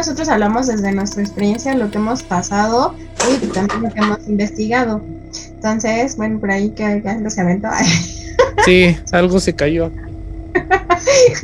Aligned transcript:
nosotros 0.00 0.30
hablamos 0.30 0.66
desde 0.66 0.92
nuestra 0.92 1.20
experiencia, 1.22 1.74
lo 1.74 1.90
que 1.90 1.98
hemos 1.98 2.22
pasado 2.22 2.94
y 3.30 3.46
también 3.48 3.82
lo 3.82 3.90
que 3.90 4.00
hemos 4.00 4.26
investigado. 4.26 5.02
Entonces, 5.56 6.16
bueno, 6.16 6.40
por 6.40 6.50
ahí 6.50 6.70
que, 6.70 7.02
que 7.02 7.30
se 7.30 7.40
aventó. 7.40 7.68
Sí, 8.64 8.96
algo 9.12 9.38
se 9.40 9.54
cayó. 9.54 9.90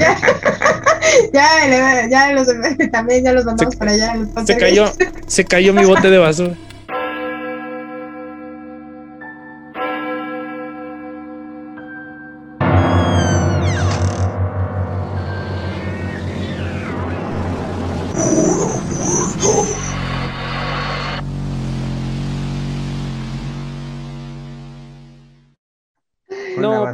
ya, 1.33 2.09
ya, 2.09 2.33
los, 2.33 2.49
también 2.93 3.25
ya 3.25 3.33
los 3.33 3.45
mandamos 3.45 3.77
para 3.77 3.93
allá. 3.93 4.15
se 4.47 4.57
cayó, 4.57 4.91
se 5.27 5.45
cayó 5.45 5.75
mi 5.75 5.85
bote 5.85 6.09
de 6.11 6.17
basura. 6.19 6.55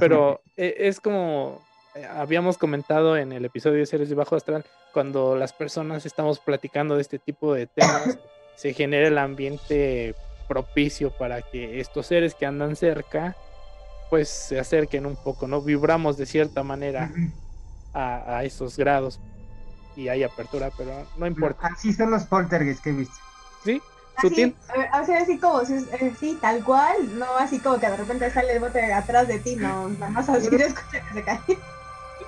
Pero 0.02 0.40
e, 0.56 0.74
es 0.78 1.00
como 1.00 1.62
eh, 1.94 2.04
habíamos 2.04 2.58
comentado 2.58 3.16
en 3.16 3.32
el 3.32 3.44
episodio 3.44 3.78
de 3.78 3.86
Seres 3.86 4.08
de 4.08 4.16
Bajo 4.16 4.34
Astral, 4.34 4.64
cuando 4.92 5.36
las 5.36 5.52
personas 5.52 6.04
estamos 6.06 6.40
platicando 6.40 6.96
de 6.96 7.02
este 7.02 7.20
tipo 7.20 7.54
de 7.54 7.68
temas, 7.68 8.18
se 8.56 8.74
genera 8.74 9.06
el 9.06 9.16
ambiente 9.16 10.16
propicio 10.48 11.16
para 11.16 11.40
que 11.42 11.80
estos 11.80 12.06
seres 12.06 12.34
que 12.34 12.46
andan 12.46 12.74
cerca, 12.74 13.36
pues 14.10 14.28
se 14.28 14.58
acerquen 14.58 15.06
un 15.06 15.14
poco, 15.14 15.46
¿no? 15.46 15.62
Vibramos 15.62 16.16
de 16.16 16.26
cierta 16.26 16.64
manera 16.64 17.12
a, 17.94 18.42
esos 18.42 18.76
grados 18.76 19.20
y 19.94 20.08
hay 20.08 20.24
apertura, 20.24 20.70
pero 20.76 21.06
no 21.16 21.26
importa. 21.28 21.68
Así 21.68 21.92
son 21.92 22.10
los 22.10 22.24
poltergeists 22.24 22.82
que 22.82 22.90
he 22.90 22.94
visto. 22.94 23.14
Sí, 24.20 24.28
sutil. 24.28 24.56
Así, 24.92 25.12
así 25.12 25.40
como, 25.40 25.62
eh, 25.62 26.14
sí, 26.18 26.38
tal 26.40 26.62
cual, 26.64 27.18
no 27.18 27.36
así 27.36 27.60
como 27.60 27.78
que 27.78 27.88
de 27.88 27.96
repente 27.96 28.30
sale 28.30 28.52
el 28.52 28.60
bote 28.60 28.92
atrás 28.92 29.28
de 29.28 29.38
ti, 29.40 29.56
no, 29.56 29.88
nada 29.88 30.10
más 30.10 30.28
así 30.28 30.48
que 30.50 30.58
se 30.68 31.24
cae 31.24 31.40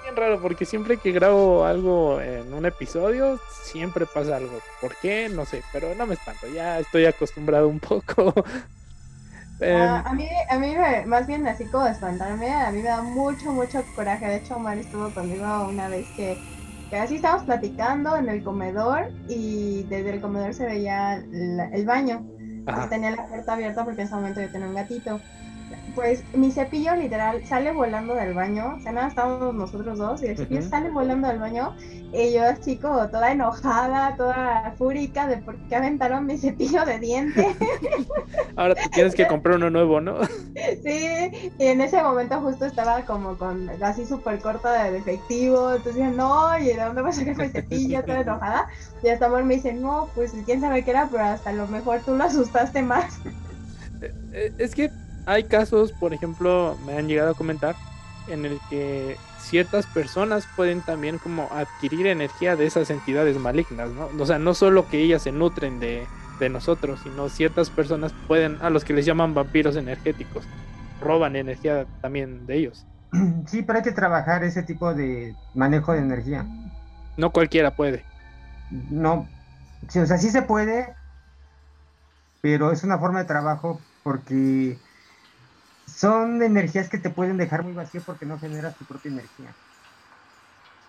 bien 0.02 0.16
raro 0.16 0.40
porque 0.40 0.64
siempre 0.64 0.98
que 0.98 1.12
grabo 1.12 1.64
algo 1.64 2.20
en 2.20 2.52
un 2.52 2.66
episodio, 2.66 3.38
siempre 3.48 4.06
pasa 4.06 4.36
algo. 4.36 4.58
¿Por 4.80 4.96
qué? 4.96 5.28
No 5.28 5.44
sé, 5.44 5.62
pero 5.72 5.94
no 5.94 6.06
me 6.06 6.14
espanto, 6.14 6.46
ya 6.48 6.78
estoy 6.78 7.06
acostumbrado 7.06 7.68
un 7.68 7.80
poco. 7.80 8.32
Em, 9.60 9.76
ah, 9.78 10.02
a 10.04 10.12
mí, 10.14 10.28
a 10.50 10.58
mí 10.58 10.74
más 11.06 11.28
bien 11.28 11.46
así 11.46 11.68
como 11.70 11.86
espantarme, 11.86 12.52
a 12.52 12.72
mí 12.72 12.82
me 12.82 12.88
da 12.88 13.02
mucho, 13.02 13.52
mucho 13.52 13.84
coraje. 13.94 14.26
De 14.26 14.36
hecho, 14.36 14.56
Omar 14.56 14.78
estuvo 14.78 15.12
conmigo 15.14 15.46
una 15.68 15.88
vez 15.88 16.10
que, 16.16 16.42
que 16.94 17.00
así 17.00 17.16
estábamos 17.16 17.42
platicando 17.42 18.16
en 18.16 18.28
el 18.28 18.44
comedor 18.44 19.10
y 19.28 19.82
desde 19.88 20.10
el 20.10 20.20
comedor 20.20 20.54
se 20.54 20.64
veía 20.64 21.16
el 21.16 21.84
baño. 21.84 22.24
Y 22.38 22.88
tenía 22.88 23.10
la 23.10 23.26
puerta 23.26 23.54
abierta 23.54 23.84
porque 23.84 24.02
en 24.02 24.06
ese 24.06 24.14
momento 24.14 24.40
yo 24.40 24.48
tenía 24.48 24.68
un 24.68 24.76
gatito 24.76 25.20
pues 25.94 26.24
mi 26.34 26.50
cepillo 26.50 26.94
literal 26.96 27.44
sale 27.46 27.72
volando 27.72 28.14
del 28.14 28.34
baño, 28.34 28.74
o 28.76 28.80
sea, 28.80 28.92
nada, 28.92 29.08
estábamos 29.08 29.54
nosotros 29.54 29.98
dos 29.98 30.22
y 30.22 30.26
el 30.26 30.36
cepillo 30.36 30.62
sale 30.62 30.90
volando 30.90 31.28
del 31.28 31.38
baño 31.38 31.74
y 32.12 32.32
yo 32.32 32.42
como 32.80 33.08
toda 33.10 33.32
enojada, 33.32 34.16
toda 34.16 34.74
fúrica 34.76 35.26
de 35.26 35.38
por 35.38 35.56
qué 35.68 35.76
aventaron 35.76 36.26
mi 36.26 36.38
cepillo 36.38 36.84
de 36.84 36.98
dientes. 36.98 37.46
Ahora 38.56 38.74
te 38.74 38.88
tienes 38.90 39.14
que 39.14 39.26
comprar 39.26 39.56
uno 39.56 39.70
nuevo, 39.70 40.00
¿no? 40.00 40.18
Sí, 40.82 41.52
y 41.58 41.66
en 41.66 41.80
ese 41.80 42.02
momento 42.02 42.40
justo 42.40 42.66
estaba 42.66 43.04
como 43.04 43.36
con 43.36 43.68
así 43.82 44.06
súper 44.06 44.40
corta 44.40 44.84
de 44.84 44.98
efectivo, 44.98 45.74
entonces 45.74 46.14
no, 46.14 46.56
¿y 46.58 46.66
de 46.66 46.76
dónde 46.76 47.02
voy 47.02 47.10
a 47.10 47.14
sacar 47.14 47.36
mi 47.36 47.48
cepillo? 47.48 48.02
Toda 48.02 48.20
enojada. 48.20 48.68
Y 49.02 49.08
hasta 49.08 49.26
amor 49.26 49.44
me 49.44 49.56
dice, 49.56 49.74
no, 49.74 50.10
pues 50.14 50.32
quién 50.44 50.60
sabe 50.60 50.84
qué 50.84 50.90
era, 50.90 51.08
pero 51.10 51.24
hasta 51.24 51.52
lo 51.52 51.66
mejor 51.68 52.02
tú 52.04 52.14
lo 52.14 52.24
asustaste 52.24 52.82
más. 52.82 53.20
Eh, 54.00 54.14
eh, 54.32 54.52
es 54.58 54.74
que 54.74 54.90
hay 55.26 55.44
casos, 55.44 55.92
por 55.92 56.14
ejemplo, 56.14 56.76
me 56.84 56.96
han 56.96 57.08
llegado 57.08 57.30
a 57.30 57.34
comentar, 57.34 57.76
en 58.28 58.44
el 58.44 58.58
que 58.70 59.16
ciertas 59.38 59.86
personas 59.86 60.46
pueden 60.56 60.80
también 60.80 61.18
como 61.18 61.48
adquirir 61.52 62.06
energía 62.06 62.56
de 62.56 62.66
esas 62.66 62.90
entidades 62.90 63.38
malignas, 63.38 63.90
¿no? 63.90 64.08
O 64.18 64.26
sea, 64.26 64.38
no 64.38 64.54
solo 64.54 64.88
que 64.88 64.98
ellas 64.98 65.22
se 65.22 65.32
nutren 65.32 65.80
de, 65.80 66.06
de 66.38 66.48
nosotros, 66.48 67.00
sino 67.02 67.28
ciertas 67.28 67.70
personas 67.70 68.12
pueden, 68.26 68.58
a 68.62 68.70
los 68.70 68.84
que 68.84 68.94
les 68.94 69.06
llaman 69.06 69.34
vampiros 69.34 69.76
energéticos, 69.76 70.44
roban 71.00 71.36
energía 71.36 71.86
también 72.00 72.46
de 72.46 72.56
ellos. 72.56 72.86
Sí, 73.46 73.62
pero 73.62 73.78
hay 73.78 73.84
que 73.84 73.92
trabajar 73.92 74.42
ese 74.42 74.62
tipo 74.62 74.94
de 74.94 75.34
manejo 75.54 75.92
de 75.92 75.98
energía. 75.98 76.46
No 77.16 77.30
cualquiera 77.30 77.70
puede. 77.70 78.04
No, 78.90 79.28
sí, 79.88 80.00
o 80.00 80.06
sea, 80.06 80.18
sí 80.18 80.30
se 80.30 80.42
puede, 80.42 80.94
pero 82.40 82.72
es 82.72 82.82
una 82.82 82.98
forma 82.98 83.20
de 83.20 83.26
trabajo 83.26 83.80
porque 84.02 84.78
son 85.94 86.42
energías 86.42 86.88
que 86.88 86.98
te 86.98 87.10
pueden 87.10 87.36
dejar 87.36 87.62
muy 87.62 87.72
vacío 87.72 88.02
porque 88.04 88.26
no 88.26 88.38
generas 88.38 88.74
tu 88.76 88.84
propia 88.84 89.12
energía. 89.12 89.54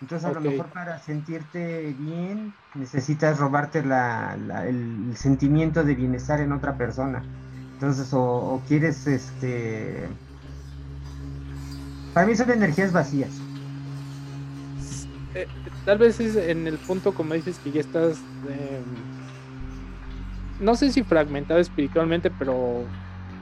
Entonces 0.01 0.27
a 0.27 0.33
lo 0.33 0.41
mejor 0.41 0.67
para 0.67 0.99
sentirte 0.99 1.95
bien 1.97 2.53
necesitas 2.73 3.39
robarte 3.39 3.79
el 3.79 5.13
sentimiento 5.15 5.83
de 5.83 5.95
bienestar 5.95 6.41
en 6.41 6.51
otra 6.51 6.75
persona. 6.75 7.23
Entonces 7.73 8.09
o, 8.13 8.61
quieres 8.67 9.05
este... 9.07 10.07
Para 12.13 12.27
mí 12.27 12.35
son 12.35 12.49
energías 12.51 12.91
vacías. 12.91 13.29
Eh, 15.33 15.47
tal 15.85 15.97
vez 15.97 16.19
es 16.19 16.35
en 16.35 16.65
el 16.67 16.77
punto 16.77 17.13
como 17.13 17.33
dices 17.33 17.59
que 17.59 17.71
ya 17.71 17.81
estás... 17.81 18.17
Em, 18.49 18.83
no 20.59 20.75
sé 20.75 20.91
si 20.91 21.03
fragmentado 21.03 21.59
espiritualmente, 21.59 22.31
pero 22.31 22.85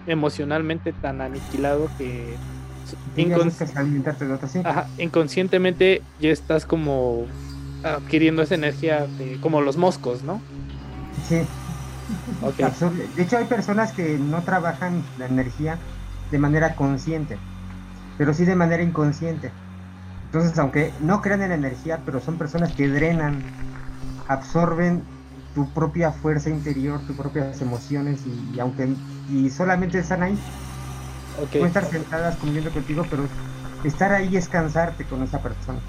emocionalmente 0.06 0.94
tan 0.94 1.22
aniquilado 1.22 1.90
que 1.98 2.36
inconscientemente 4.98 6.04
ya 6.20 6.30
estás 6.30 6.66
como 6.66 7.26
adquiriendo 7.84 8.42
esa 8.42 8.56
energía 8.56 9.06
como 9.42 9.62
los 9.62 9.78
moscos, 9.78 10.24
¿no? 10.24 10.42
Sí. 11.28 11.42
De 13.16 13.24
hecho 13.24 13.38
hay 13.38 13.46
personas 13.46 13.94
que 13.94 14.18
no 14.18 14.42
trabajan 14.42 15.04
la 15.18 15.28
energía 15.28 15.78
de 16.32 16.38
manera 16.38 16.76
consciente, 16.76 17.38
pero 18.18 18.34
sí 18.34 18.44
de 18.46 18.56
manera 18.56 18.84
inconsciente. 18.84 19.52
Entonces, 20.26 20.58
aunque 20.58 20.92
no 21.02 21.22
crean 21.22 21.44
en 21.44 21.50
la 21.50 21.56
energía, 21.56 22.02
pero 22.06 22.20
son 22.20 22.38
personas 22.38 22.74
que 22.74 22.88
drenan, 22.88 23.42
absorben 24.28 25.02
tu 25.54 25.70
propia 25.70 26.12
fuerza 26.12 26.50
interior, 26.50 27.00
tus 27.06 27.16
propias 27.16 27.62
emociones 27.62 28.22
y, 28.26 28.60
aunque 28.60 28.90
y 29.30 29.50
solamente 29.50 30.00
están 30.00 30.24
ahí. 30.24 30.38
Okay. 31.46 31.64
estar 31.64 31.84
sentadas 31.86 32.36
conviviendo 32.36 32.70
contigo, 32.70 33.06
pero 33.10 33.24
estar 33.84 34.12
ahí 34.12 34.38
es 34.38 34.48
cansarte 34.48 35.04
con 35.04 35.24
esa 35.24 35.42
persona. 35.42 35.80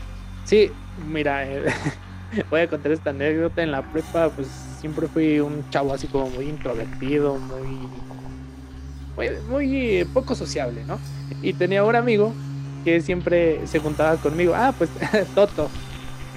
Sí, 0.45 0.71
mira, 1.07 1.45
eh, 1.45 1.65
voy 2.51 2.61
a 2.63 2.69
contar 2.69 2.93
esta 2.93 3.11
anécdota. 3.11 3.63
En 3.63 3.71
la 3.71 3.83
prepa, 3.83 4.31
pues 4.31 4.49
siempre 4.81 5.07
fui 5.07 5.41
un 5.41 5.69
chavo 5.71 5.93
así 5.93 6.07
como 6.07 6.31
muy 6.31 6.49
introvertido, 6.49 7.37
muy, 7.37 7.89
muy, 9.17 9.29
muy 9.49 10.05
poco 10.13 10.35
sociable, 10.35 10.85
¿no? 10.87 10.99
Y 11.43 11.53
tenía 11.53 11.85
un 11.85 11.97
amigo 11.97 12.33
que 12.85 13.01
siempre 13.01 13.67
se 13.67 13.81
juntaba 13.81 14.17
conmigo. 14.17 14.55
Ah, 14.55 14.73
pues 14.77 14.91
Toto. 15.35 15.69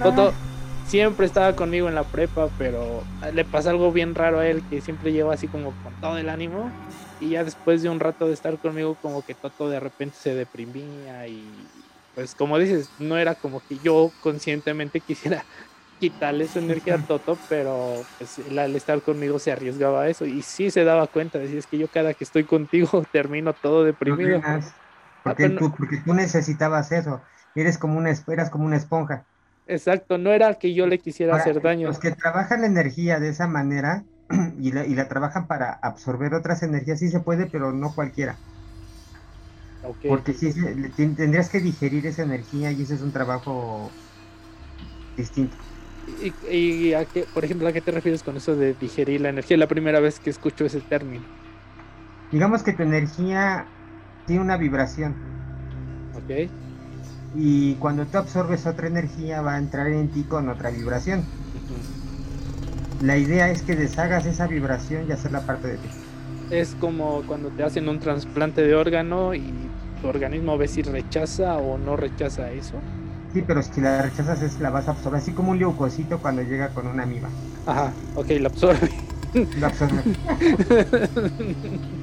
Toto, 0.01 0.33
siempre 0.87 1.25
estaba 1.25 1.55
conmigo 1.55 1.89
en 1.89 1.95
la 1.95 2.09
prepa, 2.09 2.51
pero 2.57 3.09
le 3.33 3.45
pasa 3.45 3.69
algo 3.71 3.91
bien 3.91 4.15
raro 4.15 4.39
a 4.39 4.47
él 4.47 4.63
que 4.65 4.81
siempre 4.81 5.11
lleva 5.11 5.33
así 5.33 5.49
como 5.49 5.75
con 5.75 5.97
todo 5.97 6.17
el 6.17 6.29
ánimo 6.29 6.75
y 7.19 7.31
ya 7.31 7.43
después 7.43 7.81
de 7.81 7.89
un 7.89 7.99
rato 7.99 8.27
de 8.27 8.33
estar 8.33 8.59
conmigo 8.59 8.97
como 8.97 9.23
que 9.23 9.35
Toto 9.35 9.69
de 9.69 9.79
repente 9.79 10.17
se 10.19 10.35
deprimía 10.35 11.27
y 11.27 11.91
pues 12.13 12.35
como 12.35 12.57
dices, 12.59 12.93
no 12.97 13.17
era 13.17 13.35
como 13.35 13.61
que 13.61 13.79
yo 13.79 14.15
conscientemente 14.19 15.01
quisiera 15.05 15.45
quitarle 15.99 16.47
su 16.47 16.59
energía 16.59 16.95
a 16.95 16.99
Toto, 16.99 17.41
pero 17.47 18.09
pues, 18.17 18.39
al 18.39 18.75
estar 18.75 19.01
conmigo 19.01 19.39
se 19.39 19.51
arriesgaba 19.51 20.03
a 20.03 20.09
eso 20.09 20.25
y 20.25 20.41
sí 20.43 20.71
se 20.71 20.83
daba 20.83 21.07
cuenta, 21.07 21.39
decía 21.39 21.59
es 21.59 21.67
que 21.67 21.77
yo 21.79 21.89
cada 21.89 22.13
que 22.13 22.23
estoy 22.23 22.45
contigo 22.45 23.03
termino 23.11 23.53
todo 23.53 23.83
deprimido. 23.83 24.41
porque, 25.23 25.49
tú, 25.49 25.71
porque 25.75 25.97
tú 26.05 26.13
necesitabas 26.13 26.91
eso, 26.91 27.23
eres 27.55 27.77
como 27.77 27.97
una, 27.97 28.11
eras 28.27 28.49
como 28.49 28.65
una 28.65 28.77
esponja. 28.77 29.25
Exacto, 29.67 30.17
no 30.17 30.31
era 30.33 30.55
que 30.55 30.73
yo 30.73 30.87
le 30.87 30.99
quisiera 30.99 31.35
hacer 31.35 31.61
daño. 31.61 31.91
Los 31.91 31.99
que 31.99 32.11
trabajan 32.11 32.61
la 32.61 32.67
energía 32.67 33.19
de 33.19 33.29
esa 33.29 33.47
manera 33.47 34.05
y 34.59 34.71
la, 34.71 34.85
y 34.85 34.95
la 34.95 35.07
trabajan 35.07 35.47
para 35.47 35.71
absorber 35.73 36.33
otras 36.33 36.63
energías, 36.63 36.99
sí 36.99 37.09
se 37.09 37.21
puede, 37.21 37.47
pero 37.47 37.71
no 37.73 37.93
cualquiera. 37.95 38.41
Porque 40.05 40.33
sí, 40.33 40.51
tendrías 40.95 41.49
que 41.49 41.59
digerir 41.59 42.05
esa 42.07 42.23
energía 42.23 42.71
y 42.71 42.81
ese 42.81 42.95
es 42.95 43.01
un 43.01 43.11
trabajo 43.13 43.97
distinto. 45.17 45.57
¿Y, 46.05 46.37
y 46.89 46.93
a 46.93 47.05
qué, 47.05 47.27
por 47.27 47.43
ejemplo, 47.45 47.67
a 47.67 47.73
qué 47.73 47.81
te 47.81 47.91
refieres 47.91 48.23
con 48.23 48.37
eso 48.37 48.55
de 48.55 48.73
digerir 48.73 49.21
la 49.21 49.29
energía? 49.29 49.57
La 49.57 49.67
primera 49.67 49.99
vez 49.99 50.19
que 50.19 50.29
escucho 50.29 50.65
ese 50.65 50.81
término. 50.81 51.29
Digamos 52.31 52.63
que 52.63 52.71
tu 52.73 52.83
energía 52.83 53.73
tiene 54.25 54.41
una 54.41 54.55
vibración. 54.57 55.23
Ok 56.11 56.29
y 57.39 57.75
cuando 57.75 58.03
tú 58.05 58.17
absorbes 58.17 58.65
otra 58.65 58.87
energía 58.87 59.41
va 59.41 59.55
a 59.55 59.57
entrar 59.59 59.87
en 59.87 60.09
ti 60.09 60.23
con 60.23 60.49
otra 60.49 60.71
vibración. 60.71 61.23
la 63.01 63.15
idea 63.15 63.49
es 63.49 63.61
que 63.61 63.75
deshagas 63.75 64.25
esa 64.25 64.47
vibración 64.47 65.07
y 65.07 65.11
hacerla 65.11 65.41
parte 65.41 65.67
de 65.67 65.77
ti. 65.77 65.87
Es 66.49 66.75
como 66.75 67.21
cuando 67.27 67.49
te 67.49 67.63
hacen 67.63 67.87
un 67.89 67.99
trasplante 67.99 68.63
de 68.63 68.73
órgano 68.73 69.35
y 69.35 69.53
tu 70.01 70.07
organismo 70.07 70.57
ve 70.57 70.67
si 70.67 70.81
rechaza 70.81 71.57
o 71.57 71.77
no 71.77 71.95
rechaza 71.95 72.49
eso. 72.51 72.73
Sí, 73.33 73.43
pero 73.45 73.61
si 73.61 73.81
la 73.81 74.01
rechazas 74.01 74.41
es 74.41 74.59
la 74.59 74.71
vas 74.71 74.87
a 74.87 74.91
absorber, 74.91 75.21
así 75.21 75.31
como 75.31 75.51
un 75.51 75.59
leucocito 75.59 76.19
cuando 76.19 76.41
llega 76.41 76.69
con 76.69 76.87
una 76.87 77.03
amiba. 77.03 77.29
Ajá, 77.67 77.93
ok, 78.15 78.29
la 78.39 78.47
absorbe. 78.47 78.89
La 79.59 79.67
absorbe. 79.67 80.01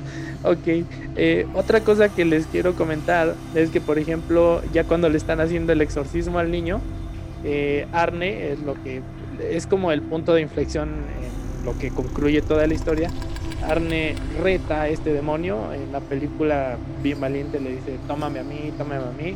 ok, 0.44 0.84
eh, 1.16 1.46
otra 1.54 1.80
cosa 1.80 2.08
que 2.08 2.24
les 2.24 2.46
quiero 2.46 2.74
comentar 2.74 3.34
es 3.54 3.70
que, 3.70 3.80
por 3.80 3.98
ejemplo, 3.98 4.62
ya 4.72 4.84
cuando 4.84 5.08
le 5.08 5.16
están 5.16 5.40
haciendo 5.40 5.72
el 5.72 5.80
exorcismo 5.80 6.38
al 6.38 6.50
niño, 6.50 6.80
eh, 7.44 7.86
Arne 7.92 8.52
es 8.52 8.60
lo 8.60 8.74
que 8.82 9.02
es 9.50 9.66
como 9.66 9.90
el 9.90 10.02
punto 10.02 10.34
de 10.34 10.42
inflexión 10.42 10.88
en 10.88 11.64
lo 11.64 11.76
que 11.78 11.90
concluye 11.90 12.42
toda 12.42 12.66
la 12.66 12.74
historia. 12.74 13.10
Arne 13.66 14.14
reta 14.42 14.82
a 14.82 14.88
este 14.88 15.12
demonio. 15.12 15.72
En 15.72 15.90
la 15.90 16.00
película 16.00 16.76
Bien 17.02 17.20
Valiente 17.20 17.58
le 17.58 17.70
dice, 17.70 17.98
tómame 18.06 18.40
a 18.40 18.44
mí, 18.44 18.72
tómame 18.76 19.04
a 19.04 19.22
mí. 19.22 19.34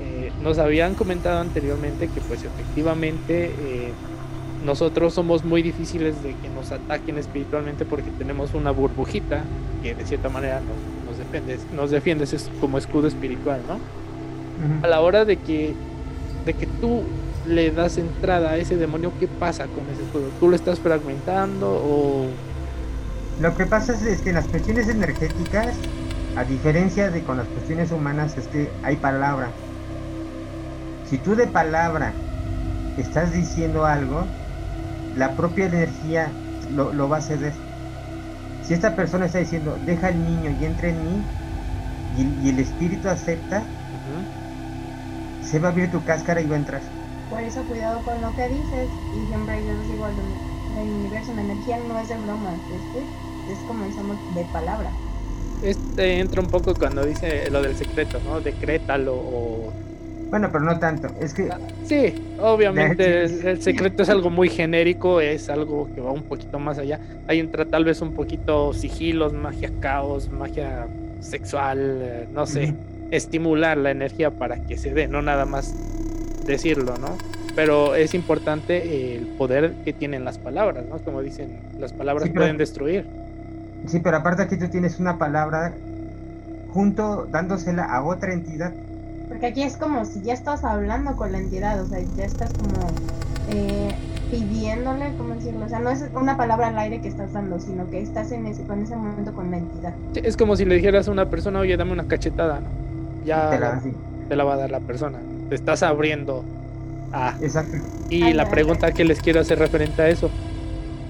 Eh, 0.00 0.32
nos 0.42 0.58
habían 0.58 0.94
comentado 0.94 1.40
anteriormente 1.40 2.08
que 2.08 2.20
pues 2.20 2.44
efectivamente 2.44 3.50
nosotros 4.64 5.14
somos 5.14 5.44
muy 5.44 5.62
difíciles 5.62 6.22
de 6.22 6.30
que 6.30 6.48
nos 6.48 6.72
ataquen 6.72 7.18
espiritualmente 7.18 7.84
porque 7.84 8.10
tenemos 8.18 8.54
una 8.54 8.70
burbujita 8.70 9.44
que 9.82 9.94
de 9.94 10.04
cierta 10.04 10.28
manera 10.28 10.60
nos, 10.60 11.18
nos 11.18 11.72
nos 11.74 11.90
defiende 11.90 12.24
es 12.24 12.50
como 12.60 12.78
escudo 12.78 13.08
espiritual, 13.08 13.60
¿no? 13.66 13.78
A 14.82 14.88
la 14.88 15.00
hora 15.00 15.24
de 15.24 15.36
que, 15.36 15.74
de 16.44 16.54
que 16.54 16.66
tú 16.66 17.02
le 17.46 17.70
das 17.70 17.96
entrada 17.96 18.50
a 18.50 18.56
ese 18.56 18.76
demonio, 18.76 19.12
¿qué 19.20 19.28
pasa 19.28 19.66
con 19.66 19.84
ese 19.92 20.02
escudo? 20.02 20.28
¿Tú 20.40 20.48
lo 20.48 20.56
estás 20.56 20.80
fragmentando 20.80 21.68
o 21.68 22.26
lo 23.40 23.56
que 23.56 23.66
pasa 23.66 23.92
es, 23.92 24.20
que 24.20 24.30
en 24.30 24.34
las 24.34 24.48
cuestiones 24.48 24.88
energéticas, 24.88 25.68
a 26.36 26.42
diferencia 26.42 27.08
de 27.08 27.22
con 27.22 27.36
las 27.36 27.46
cuestiones 27.46 27.92
humanas, 27.92 28.36
es 28.36 28.48
que 28.48 28.68
hay 28.82 28.96
palabra. 28.96 29.50
Si 31.08 31.18
tú 31.18 31.36
de 31.36 31.46
palabra 31.46 32.12
estás 32.96 33.32
diciendo 33.32 33.86
algo, 33.86 34.26
la 35.16 35.36
propia 35.36 35.66
energía 35.66 36.32
lo, 36.74 37.08
va 37.08 37.18
a 37.18 37.20
ceder. 37.20 37.52
Si 38.68 38.74
esta 38.74 38.94
persona 38.94 39.24
está 39.24 39.38
diciendo, 39.38 39.78
deja 39.86 40.08
al 40.08 40.22
niño 40.22 40.54
y 40.60 40.66
entra 40.66 40.90
en 40.90 41.02
mí, 41.02 41.22
y, 42.18 42.50
el 42.50 42.58
espíritu 42.58 43.08
acepta, 43.08 43.62
se 45.42 45.58
va 45.58 45.68
a 45.68 45.70
abrir 45.70 45.90
tu 45.90 46.04
cáscara 46.04 46.42
y 46.42 46.46
va 46.46 46.56
a 46.56 46.58
entrar. 46.58 46.82
Por 47.30 47.40
eso 47.42 47.62
cuidado 47.62 48.02
con 48.02 48.20
lo 48.20 48.30
que 48.36 48.46
dices, 48.48 48.88
y 49.16 49.26
siempre 49.28 49.64
yo 49.64 49.72
les 49.72 49.90
digo, 49.90 50.06
el 50.06 50.86
universo, 50.86 51.32
la 51.34 51.40
energía 51.40 51.78
no 51.88 51.98
es 51.98 52.08
de 52.10 52.16
broma, 52.18 52.50
¿sí? 52.92 53.52
es 53.52 53.58
como 53.66 53.84
decimos 53.84 54.18
de 54.34 54.44
palabra. 54.52 54.90
Este 55.62 56.20
entra 56.20 56.42
un 56.42 56.48
poco 56.48 56.74
cuando 56.74 57.06
dice 57.06 57.50
lo 57.50 57.62
del 57.62 57.74
secreto, 57.74 58.20
¿no? 58.22 58.42
Decrétalo 58.42 59.14
o... 59.14 59.72
Bueno, 60.30 60.48
pero 60.52 60.64
no 60.64 60.78
tanto, 60.78 61.08
es 61.20 61.32
que... 61.32 61.48
Sí, 61.84 62.14
obviamente 62.38 63.24
el 63.24 63.62
secreto 63.62 64.02
es 64.02 64.10
algo 64.10 64.28
muy 64.28 64.50
genérico, 64.50 65.20
es 65.20 65.48
algo 65.48 65.88
que 65.94 66.02
va 66.02 66.12
un 66.12 66.22
poquito 66.22 66.58
más 66.58 66.78
allá. 66.78 67.00
Ahí 67.26 67.40
entra 67.40 67.64
tal 67.64 67.84
vez 67.84 68.02
un 68.02 68.12
poquito 68.12 68.74
sigilos, 68.74 69.32
magia 69.32 69.70
caos, 69.80 70.30
magia 70.30 70.86
sexual, 71.20 71.78
eh, 72.02 72.28
no 72.32 72.46
sé, 72.46 72.74
estimular 73.10 73.78
la 73.78 73.90
energía 73.90 74.30
para 74.30 74.58
que 74.66 74.76
se 74.76 74.92
dé, 74.92 75.08
no 75.08 75.22
nada 75.22 75.46
más 75.46 75.74
decirlo, 76.46 76.96
¿no? 76.98 77.16
Pero 77.54 77.94
es 77.94 78.14
importante 78.14 79.14
el 79.16 79.26
poder 79.26 79.72
que 79.84 79.92
tienen 79.92 80.24
las 80.24 80.38
palabras, 80.38 80.84
¿no? 80.88 80.98
Como 80.98 81.22
dicen, 81.22 81.58
las 81.78 81.92
palabras 81.92 82.28
pueden 82.28 82.56
destruir. 82.56 83.06
Sí, 83.86 84.00
pero 84.00 84.18
aparte 84.18 84.42
aquí 84.42 84.56
tú 84.56 84.68
tienes 84.68 85.00
una 85.00 85.18
palabra 85.18 85.72
junto 86.72 87.26
dándosela 87.30 87.84
a 87.84 88.04
otra 88.04 88.32
entidad. 88.32 88.72
Porque 89.28 89.46
aquí 89.46 89.62
es 89.62 89.76
como 89.76 90.04
si 90.04 90.22
ya 90.22 90.32
estás 90.32 90.64
hablando 90.64 91.16
con 91.16 91.32
la 91.32 91.38
entidad, 91.38 91.80
o 91.82 91.86
sea, 91.86 92.00
ya 92.16 92.24
estás 92.24 92.50
como 92.54 92.88
eh, 93.50 93.94
pidiéndole, 94.30 95.12
¿cómo 95.16 95.34
decirlo? 95.34 95.66
O 95.66 95.68
sea, 95.68 95.78
no 95.78 95.90
es 95.90 96.04
una 96.14 96.36
palabra 96.36 96.68
al 96.68 96.78
aire 96.78 97.00
que 97.00 97.08
estás 97.08 97.32
dando, 97.32 97.60
sino 97.60 97.88
que 97.90 98.00
estás 98.00 98.32
en 98.32 98.46
ese, 98.46 98.62
con 98.64 98.82
ese 98.82 98.96
momento 98.96 99.32
con 99.32 99.50
la 99.50 99.58
entidad. 99.58 99.94
es 100.14 100.36
como 100.36 100.56
si 100.56 100.64
le 100.64 100.76
dijeras 100.76 101.08
a 101.08 101.10
una 101.10 101.28
persona, 101.28 101.60
oye, 101.60 101.76
dame 101.76 101.92
una 101.92 102.06
cachetada, 102.06 102.60
¿no? 102.60 102.66
Ya 103.24 103.50
te 103.50 103.58
la, 103.58 103.82
te 104.28 104.36
la 104.36 104.44
va 104.44 104.54
a 104.54 104.56
dar 104.56 104.70
la 104.70 104.80
persona. 104.80 105.18
Te 105.48 105.54
estás 105.54 105.82
abriendo 105.82 106.44
a... 107.12 107.36
Exacto. 107.40 107.76
Y 108.08 108.32
la 108.32 108.48
pregunta 108.48 108.92
que 108.92 109.04
les 109.04 109.20
quiero 109.20 109.40
hacer 109.40 109.58
referente 109.58 110.00
a 110.00 110.08
eso, 110.08 110.30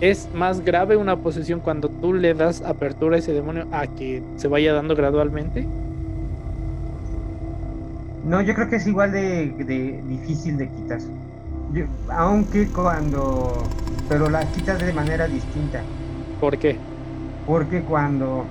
¿Es 0.00 0.28
más 0.32 0.64
grave 0.64 0.96
una 0.96 1.16
posesión 1.16 1.58
cuando 1.58 1.88
tú 1.88 2.14
le 2.14 2.32
das 2.32 2.62
apertura 2.62 3.16
a 3.16 3.18
ese 3.18 3.32
demonio 3.32 3.66
a 3.72 3.88
que 3.88 4.22
se 4.36 4.46
vaya 4.46 4.72
dando 4.72 4.94
gradualmente? 4.94 5.66
No, 8.28 8.42
yo 8.42 8.54
creo 8.54 8.68
que 8.68 8.76
es 8.76 8.86
igual 8.86 9.12
de, 9.12 10.02
difícil 10.06 10.58
de 10.58 10.68
quitar. 10.68 10.98
aunque 12.10 12.68
cuando... 12.68 13.64
Pero 14.06 14.28
la 14.28 14.44
quitas 14.52 14.78
de 14.78 14.92
manera 14.92 15.26
distinta. 15.26 15.80
¿Por 16.38 16.58
qué? 16.58 16.76
Porque 17.46 17.80
cuando 17.82 18.44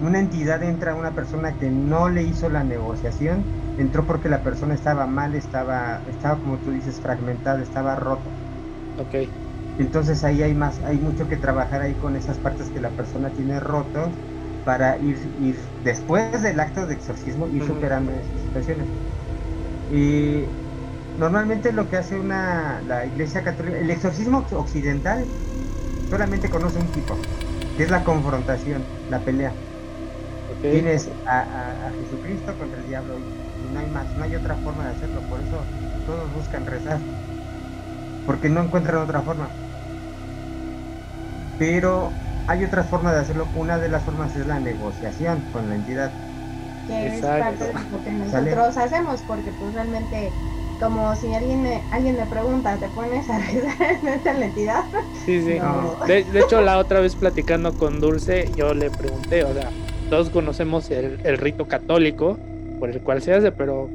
una 0.00 0.20
entidad 0.20 0.62
entra 0.62 0.92
a 0.92 0.94
una 0.94 1.10
persona 1.10 1.52
que 1.54 1.68
no 1.70 2.08
le 2.08 2.22
hizo 2.22 2.48
la 2.48 2.62
negociación, 2.62 3.42
entró 3.78 4.04
porque 4.04 4.28
la 4.28 4.42
persona 4.42 4.74
estaba 4.74 5.06
mal, 5.06 5.34
estaba, 5.34 6.00
estaba 6.08 6.36
como 6.36 6.56
tú 6.58 6.70
dices, 6.70 7.00
fragmentada, 7.00 7.62
estaba 7.62 7.96
rota. 7.96 8.22
Ok. 8.98 9.28
Entonces 9.80 10.22
ahí 10.22 10.42
hay 10.42 10.54
más, 10.54 10.78
hay 10.84 10.98
mucho 10.98 11.28
que 11.28 11.36
trabajar 11.36 11.82
ahí 11.82 11.94
con 11.94 12.14
esas 12.14 12.36
partes 12.38 12.68
que 12.68 12.80
la 12.80 12.90
persona 12.90 13.30
tiene 13.30 13.58
roto 13.58 14.08
para 14.64 14.98
ir, 14.98 15.18
ir 15.42 15.56
después 15.84 16.42
del 16.42 16.60
acto 16.60 16.86
de 16.86 16.94
exorcismo, 16.94 17.48
ir 17.48 17.64
superando 17.64 18.12
esas 18.12 18.39
Y 19.92 20.44
normalmente 21.18 21.72
lo 21.72 21.88
que 21.88 21.96
hace 21.96 22.18
una 22.18 22.80
la 22.86 23.06
iglesia 23.06 23.42
católica, 23.42 23.78
el 23.78 23.90
exorcismo 23.90 24.44
occidental 24.52 25.24
solamente 26.08 26.48
conoce 26.50 26.78
un 26.78 26.86
tipo, 26.88 27.16
que 27.76 27.84
es 27.84 27.90
la 27.90 28.04
confrontación, 28.04 28.82
la 29.10 29.18
pelea. 29.20 29.52
Tienes 30.62 31.08
a, 31.26 31.40
a, 31.40 31.92
Jesucristo 32.02 32.52
contra 32.58 32.78
el 32.80 32.88
diablo 32.88 33.14
y 33.18 33.72
no 33.72 33.80
hay 33.80 33.86
más, 33.90 34.06
no 34.18 34.24
hay 34.24 34.34
otra 34.34 34.56
forma 34.56 34.84
de 34.84 34.90
hacerlo, 34.90 35.20
por 35.22 35.40
eso 35.40 35.56
todos 36.06 36.34
buscan 36.34 36.66
rezar, 36.66 36.98
porque 38.26 38.48
no 38.50 38.62
encuentran 38.62 39.02
otra 39.02 39.22
forma 39.22 39.48
pero 41.60 42.10
hay 42.46 42.64
otras 42.64 42.88
formas 42.88 43.12
de 43.12 43.20
hacerlo. 43.20 43.46
Una 43.54 43.76
de 43.76 43.90
las 43.90 44.02
formas 44.02 44.34
es 44.34 44.46
la 44.46 44.58
negociación 44.58 45.44
con 45.52 45.68
la 45.68 45.74
entidad. 45.74 46.10
Que 46.86 47.16
es 47.16 47.20
parte 47.20 47.64
de 47.64 47.72
lo 47.72 48.04
que 48.04 48.10
nosotros 48.10 48.76
hacemos, 48.76 49.20
porque 49.26 49.50
pues 49.58 49.74
realmente 49.74 50.30
como 50.80 51.14
si 51.14 51.32
alguien 51.34 51.62
me, 51.62 51.82
alguien 51.92 52.16
me 52.16 52.24
pregunta, 52.24 52.76
¿te 52.78 52.88
pones 52.88 53.28
a 53.28 53.38
rezar 53.38 53.92
en 54.02 54.08
esta 54.08 54.44
entidad? 54.44 54.84
Sí, 55.26 55.42
sí. 55.42 55.58
De, 56.06 56.40
hecho, 56.40 56.62
la 56.62 56.78
otra 56.78 57.00
vez 57.00 57.14
platicando 57.14 57.74
con 57.74 58.00
Dulce, 58.00 58.50
yo 58.56 58.72
le 58.72 58.90
pregunté, 58.90 59.44
o 59.44 59.52
sea, 59.52 59.70
todos 60.08 60.30
conocemos 60.30 60.90
el, 60.90 61.20
el 61.22 61.36
rito 61.36 61.68
católico 61.68 62.38
por 62.78 62.90
el 62.90 63.00
cual 63.00 63.20
se 63.20 63.34
hace, 63.34 63.52
pero 63.52 63.90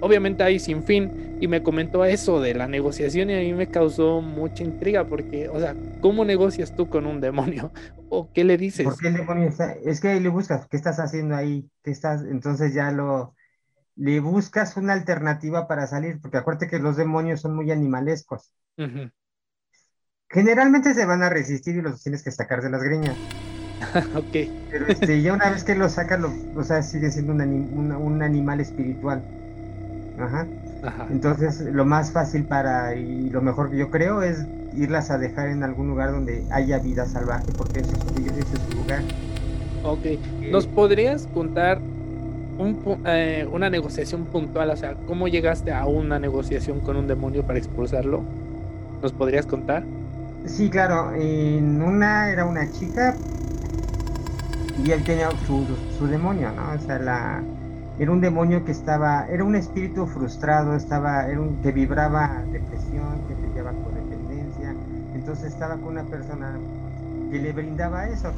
obviamente 0.00 0.42
hay 0.42 0.58
sin 0.58 0.82
fin 0.82 1.31
y 1.42 1.48
me 1.48 1.64
comentó 1.64 2.04
eso 2.04 2.40
de 2.40 2.54
la 2.54 2.68
negociación 2.68 3.28
y 3.28 3.34
a 3.34 3.40
mí 3.40 3.52
me 3.52 3.68
causó 3.68 4.20
mucha 4.20 4.62
intriga 4.62 5.08
porque, 5.08 5.48
o 5.48 5.58
sea, 5.58 5.74
¿cómo 6.00 6.24
negocias 6.24 6.76
tú 6.76 6.88
con 6.88 7.04
un 7.04 7.20
demonio? 7.20 7.72
¿O 8.10 8.32
qué 8.32 8.44
le 8.44 8.56
dices? 8.56 8.84
¿Por 8.84 8.96
qué 8.96 9.08
el 9.08 9.14
demonio 9.14 9.48
está? 9.48 9.72
Es 9.72 10.00
que 10.00 10.20
le 10.20 10.28
buscas, 10.28 10.68
¿qué 10.68 10.76
estás 10.76 11.00
haciendo 11.00 11.34
ahí? 11.34 11.68
¿Qué 11.82 11.90
estás? 11.90 12.22
Entonces 12.22 12.72
ya 12.74 12.92
lo 12.92 13.34
le 13.96 14.20
buscas 14.20 14.76
una 14.76 14.92
alternativa 14.92 15.66
para 15.66 15.88
salir, 15.88 16.20
porque 16.20 16.36
acuérdate 16.36 16.68
que 16.68 16.78
los 16.78 16.96
demonios 16.96 17.40
son 17.40 17.56
muy 17.56 17.72
animalescos. 17.72 18.54
Generalmente 20.28 20.94
se 20.94 21.04
van 21.04 21.24
a 21.24 21.28
resistir 21.28 21.74
y 21.74 21.82
los 21.82 22.04
tienes 22.04 22.22
que 22.22 22.30
sacar 22.30 22.62
de 22.62 22.70
las 22.70 22.84
greñas. 22.84 23.16
ok. 24.14 24.48
Pero 24.70 24.86
este, 24.86 25.20
ya 25.20 25.32
una 25.32 25.50
vez 25.50 25.64
que 25.64 25.74
los 25.74 25.94
sacas, 25.94 26.20
lo, 26.20 26.32
o 26.54 26.62
sea, 26.62 26.84
sigue 26.84 27.10
siendo 27.10 27.32
un, 27.32 27.90
un 27.90 28.22
animal 28.22 28.60
espiritual. 28.60 29.24
Ajá. 30.20 30.46
Entonces, 31.10 31.60
lo 31.60 31.84
más 31.84 32.10
fácil 32.10 32.44
para 32.44 32.96
y 32.96 33.30
lo 33.30 33.40
mejor 33.40 33.70
que 33.70 33.76
yo 33.76 33.90
creo 33.90 34.22
es 34.22 34.44
irlas 34.74 35.10
a 35.10 35.18
dejar 35.18 35.48
en 35.48 35.62
algún 35.62 35.88
lugar 35.88 36.12
donde 36.12 36.44
haya 36.50 36.78
vida 36.78 37.06
salvaje, 37.06 37.46
porque 37.56 37.80
eso 37.80 37.92
es, 37.92 38.46
su 38.48 38.76
lugar. 38.76 39.02
Ok. 39.84 40.18
¿Nos 40.50 40.66
podrías 40.66 41.28
contar 41.28 41.80
eh, 43.06 43.46
una 43.52 43.70
negociación 43.70 44.24
puntual? 44.24 44.70
O 44.70 44.76
sea, 44.76 44.96
¿cómo 45.06 45.28
llegaste 45.28 45.72
a 45.72 45.86
una 45.86 46.18
negociación 46.18 46.80
con 46.80 46.96
un 46.96 47.06
demonio 47.06 47.44
para 47.44 47.58
expulsarlo? 47.58 48.22
¿Nos 49.02 49.12
podrías 49.12 49.46
contar? 49.46 49.84
Sí, 50.46 50.68
claro. 50.68 51.14
En 51.14 51.80
una 51.80 52.30
era 52.30 52.44
una 52.44 52.70
chica 52.72 53.14
y 54.84 54.90
él 54.90 55.04
tenía 55.04 55.30
su, 55.46 55.64
su 55.98 56.06
demonio, 56.06 56.50
¿no? 56.52 56.72
O 56.74 56.86
sea, 56.86 56.98
la 56.98 57.42
era 57.98 58.10
un 58.10 58.20
demonio 58.20 58.64
que 58.64 58.72
estaba, 58.72 59.26
era 59.30 59.44
un 59.44 59.54
espíritu 59.54 60.06
frustrado, 60.06 60.74
estaba, 60.74 61.26
era 61.28 61.40
un, 61.40 61.56
que 61.62 61.72
vibraba 61.72 62.42
depresión, 62.50 63.20
que 63.28 63.34
con 63.62 63.94
dependencia. 63.94 64.74
Entonces 65.14 65.52
estaba 65.52 65.76
con 65.76 65.88
una 65.88 66.04
persona 66.04 66.58
que 67.30 67.38
le 67.38 67.52
brindaba 67.52 68.08
eso. 68.08 68.32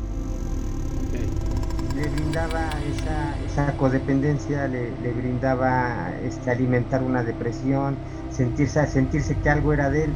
Le 1.97 2.09
brindaba 2.09 2.69
esa, 2.83 3.35
esa 3.47 3.77
codependencia, 3.77 4.67
le, 4.67 4.91
brindaba 5.13 6.13
este, 6.25 6.51
alimentar 6.51 7.03
una 7.03 7.23
depresión, 7.23 7.97
sentirse, 8.33 8.85
sentirse 8.89 9.37
que 9.37 9.49
algo 9.49 9.73
era 9.73 9.89
de 9.91 10.05
él. 10.05 10.11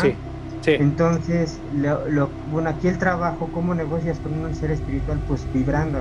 Sí, 0.00 0.14
sí. 0.60 0.72
Entonces, 0.78 1.58
lo, 1.74 2.30
bueno, 2.52 2.70
aquí 2.70 2.86
el 2.86 2.98
trabajo, 2.98 3.48
¿cómo 3.52 3.74
negocias 3.74 4.18
con 4.20 4.38
un 4.38 4.54
ser 4.54 4.70
espiritual? 4.70 5.18
Pues 5.26 5.44
vibrando. 5.52 5.98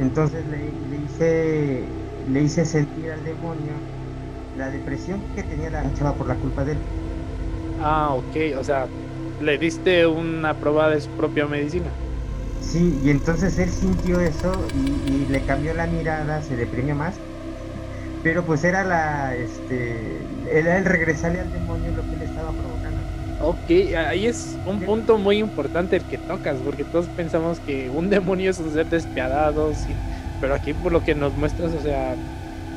Entonces 0.00 0.44
le, 0.46 0.58
le 0.88 1.04
hice 1.04 1.84
le 2.32 2.42
hice 2.42 2.64
sentir 2.64 3.10
al 3.10 3.24
demonio 3.24 3.72
la 4.56 4.70
depresión 4.70 5.20
que 5.34 5.42
tenía 5.42 5.70
la 5.70 5.82
chava 5.94 6.14
por 6.14 6.28
la 6.28 6.34
culpa 6.34 6.64
de 6.64 6.72
él. 6.72 6.78
Ah, 7.82 8.10
ok, 8.14 8.58
o 8.58 8.64
sea, 8.64 8.86
le 9.40 9.58
diste 9.58 10.06
una 10.06 10.54
prueba 10.54 10.90
de 10.90 11.00
su 11.00 11.08
propia 11.10 11.46
medicina. 11.46 11.86
Sí, 12.60 12.98
y 13.02 13.10
entonces 13.10 13.58
él 13.58 13.70
sintió 13.70 14.20
eso 14.20 14.52
y, 15.06 15.26
le 15.30 15.40
cambió 15.42 15.72
la 15.74 15.86
mirada, 15.86 16.42
se 16.42 16.56
deprimió 16.56 16.94
más. 16.94 17.14
Pero 18.22 18.44
pues 18.44 18.64
era 18.64 18.84
la, 18.84 19.34
este, 19.34 20.18
era 20.52 20.76
el 20.76 20.84
regresarle 20.84 21.40
al 21.40 21.52
demonio 21.52 21.90
lo 21.96 22.02
que 22.02 22.16
le 22.18 22.24
estaba 22.26 22.50
provocando. 22.50 22.89
Ok, 23.42 23.70
ahí 23.96 24.26
es 24.26 24.56
un 24.66 24.80
punto 24.80 25.16
muy 25.16 25.38
importante 25.38 25.96
el 25.96 26.04
que 26.04 26.18
tocas, 26.18 26.58
porque 26.58 26.84
todos 26.84 27.06
pensamos 27.06 27.58
que 27.60 27.88
un 27.88 28.10
demonio 28.10 28.50
es 28.50 28.58
un 28.58 28.70
ser 28.72 28.86
despiadado, 28.90 29.72
pero 30.40 30.54
aquí 30.54 30.74
por 30.74 30.92
lo 30.92 31.02
que 31.02 31.14
nos 31.14 31.34
muestras, 31.36 31.72
o 31.72 31.80
sea, 31.80 32.16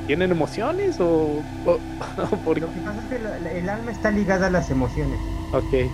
¿tienen 0.08 0.32
emociones 0.32 1.01
o, 1.01 1.41
por... 2.46 2.60
Lo 2.60 2.74
que 2.74 2.79
pasa 2.79 3.01
es 3.01 3.50
que 3.51 3.60
el 3.60 3.70
alma 3.70 3.91
está 3.91 4.10
ligada 4.12 4.48
a 4.48 4.50
las 4.50 4.72
emociones. 4.72 5.20
Ok. 5.51 5.89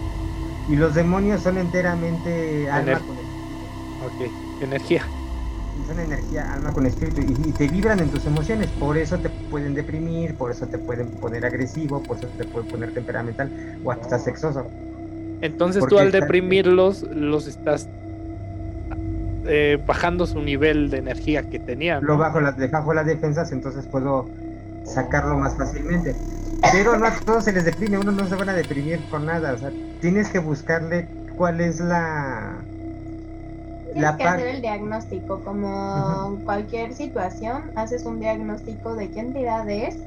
Y 0.69 0.75
los 0.75 0.93
demonios 0.93 1.41
son 1.41 1.57
enteramente 1.57 2.69
alma 2.69 2.99
con 2.99 3.17
espíritu. 3.17 4.05
Ok, 4.05 4.63
energía. 4.63 5.03
Son 5.87 5.99
energía, 5.99 6.53
alma 6.53 6.71
con 6.73 6.85
espíritu 6.85 7.21
y, 7.21 7.51
te 7.53 7.67
vibran 7.67 7.99
en 7.99 8.09
tus 8.09 8.23
emociones. 8.25 8.67
Por 8.79 8.97
eso 8.97 9.17
te 9.17 9.29
pueden 9.49 9.73
deprimir, 9.73 10.35
por 10.35 10.51
eso 10.51 10.67
te 10.67 10.77
pueden 10.77 11.07
poner 11.07 11.45
agresivo, 11.45 12.01
por 12.03 12.17
eso 12.17 12.27
te 12.37 12.45
pueden 12.45 12.69
poner 12.69 12.93
temperamental 12.93 13.49
o 13.83 13.91
hasta 13.91 14.19
sexoso. 14.19 14.67
Entonces 15.41 15.85
tú 15.87 15.97
al 15.99 16.11
deprimirlos 16.11 17.03
los 17.03 17.47
estás 17.47 17.87
eh, 19.45 19.81
bajando 19.85 20.27
su 20.27 20.41
nivel 20.41 20.89
de 20.89 20.97
energía 20.97 21.43
que 21.49 21.59
tenía. 21.59 21.99
Lo 22.01 22.17
bajo, 22.17 22.39
las, 22.39 22.55
bajo 22.69 22.93
las 22.93 23.05
defensas, 23.05 23.51
entonces 23.51 23.85
puedo 23.85 24.29
sacarlo 24.85 25.37
más 25.37 25.55
fácilmente. 25.55 26.15
Pero 26.71 26.97
no 26.97 27.05
a 27.05 27.11
todos 27.25 27.45
se 27.45 27.53
les 27.53 27.65
deprime, 27.65 27.97
uno 27.97 28.11
no 28.11 28.27
se 28.27 28.35
van 28.35 28.49
a 28.49 28.53
deprimir 28.53 28.99
con 29.09 29.25
nada. 29.25 29.53
O 29.53 29.57
sea, 29.57 29.71
tienes 30.01 30.29
que 30.29 30.39
buscarle 30.39 31.07
cuál 31.35 31.61
es 31.61 31.79
la. 31.79 32.57
Tienes 33.93 34.15
que 34.15 34.23
hacer 34.23 34.47
el 34.47 34.61
diagnóstico, 34.61 35.39
como 35.43 36.39
cualquier 36.45 36.93
situación, 36.93 37.71
haces 37.75 38.05
un 38.05 38.19
diagnóstico 38.19 38.95
de 38.95 39.09
qué 39.09 39.19
entidad 39.19 39.69
es 39.69 39.97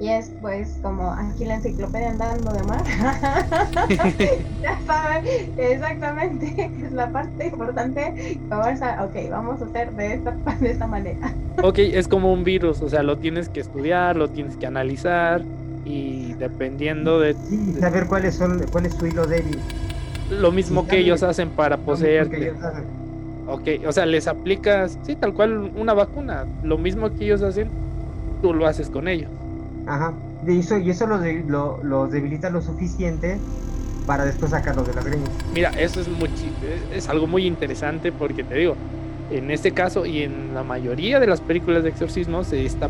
y 0.00 0.08
es 0.08 0.32
pues 0.40 0.78
como 0.82 1.12
aquí 1.12 1.44
la 1.44 1.56
enciclopedia 1.56 2.10
andando 2.10 2.52
de 2.52 2.62
mar. 2.62 2.82
ya 4.62 4.80
saben 4.86 5.24
exactamente 5.58 6.70
es 6.82 6.92
la 6.92 7.10
parte 7.10 7.48
importante. 7.48 8.38
Vamos 8.48 8.80
a, 8.80 9.04
ok, 9.04 9.30
vamos 9.30 9.60
a 9.60 9.66
hacer 9.66 9.92
de 9.92 10.14
esta, 10.14 10.30
de 10.60 10.70
esta 10.70 10.86
manera. 10.86 11.34
ok, 11.62 11.78
es 11.78 12.08
como 12.08 12.32
un 12.32 12.44
virus, 12.44 12.80
o 12.80 12.88
sea, 12.88 13.02
lo 13.02 13.18
tienes 13.18 13.50
que 13.50 13.60
estudiar, 13.60 14.16
lo 14.16 14.30
tienes 14.30 14.56
que 14.56 14.66
analizar 14.66 15.42
y 15.84 16.32
dependiendo 16.34 17.20
de... 17.20 17.34
Sí, 17.34 17.76
saber 17.78 18.06
cuáles 18.06 18.36
son, 18.36 18.64
cuál 18.72 18.86
es 18.86 18.94
su 18.94 19.06
hilo 19.06 19.26
débil. 19.26 19.58
Lo 20.30 20.50
mismo 20.50 20.86
que 20.86 20.98
ellos 20.98 21.22
hacen 21.22 21.50
para 21.50 21.76
poseerte. 21.76 22.54
Ok, 23.50 23.84
o 23.86 23.92
sea, 23.92 24.06
les 24.06 24.28
aplicas, 24.28 24.96
sí, 25.02 25.16
tal 25.16 25.34
cual 25.34 25.72
una 25.76 25.92
vacuna. 25.92 26.46
Lo 26.62 26.78
mismo 26.78 27.10
que 27.10 27.24
ellos 27.24 27.42
hacen, 27.42 27.68
tú 28.42 28.54
lo 28.54 28.66
haces 28.66 28.88
con 28.88 29.08
ellos. 29.08 29.28
Ajá. 29.86 30.14
Y 30.46 30.60
eso, 30.60 30.78
y 30.78 30.90
eso 30.90 31.06
los, 31.06 31.20
lo, 31.82 32.06
debilita 32.06 32.48
lo 32.48 32.62
suficiente 32.62 33.38
para 34.06 34.24
después 34.24 34.52
sacarlos 34.52 34.86
de 34.86 34.94
las 34.94 35.04
greñas. 35.04 35.28
Mira, 35.52 35.70
eso 35.70 36.00
es, 36.00 36.08
muy, 36.08 36.30
es 36.94 37.08
algo 37.08 37.26
muy 37.26 37.44
interesante 37.44 38.12
porque 38.12 38.44
te 38.44 38.54
digo, 38.54 38.76
en 39.30 39.50
este 39.50 39.72
caso 39.72 40.06
y 40.06 40.22
en 40.22 40.54
la 40.54 40.62
mayoría 40.62 41.18
de 41.18 41.26
las 41.26 41.40
películas 41.40 41.82
de 41.82 41.90
exorcismo 41.90 42.44
se 42.44 42.64
está 42.64 42.88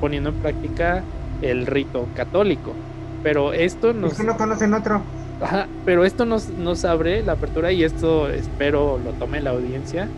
poniendo 0.00 0.30
en 0.30 0.36
práctica 0.36 1.02
el 1.42 1.66
rito 1.66 2.06
católico. 2.14 2.72
Pero 3.22 3.52
esto 3.52 3.92
nos... 3.92 4.12
Es 4.12 4.18
que 4.18 4.24
no 4.24 4.36
conocen 4.36 4.72
otro. 4.72 5.02
Ajá, 5.40 5.66
pero 5.84 6.04
esto 6.04 6.24
nos, 6.24 6.48
nos 6.48 6.84
abre 6.84 7.22
la 7.22 7.32
apertura 7.32 7.72
y 7.72 7.84
esto 7.84 8.28
espero 8.30 8.98
lo 9.04 9.12
tome 9.12 9.40
la 9.40 9.50
audiencia 9.50 10.08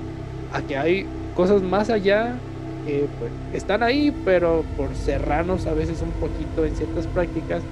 a 0.52 0.62
que 0.62 0.76
hay 0.76 1.06
cosas 1.34 1.60
más 1.60 1.90
allá 1.90 2.36
pues, 3.18 3.30
están 3.52 3.82
ahí, 3.82 4.14
pero 4.24 4.64
por 4.76 4.94
cerrarnos 4.94 5.66
a 5.66 5.74
veces 5.74 6.00
un 6.02 6.10
poquito 6.12 6.64
en 6.64 6.74
ciertas 6.74 7.06
prácticas, 7.06 7.62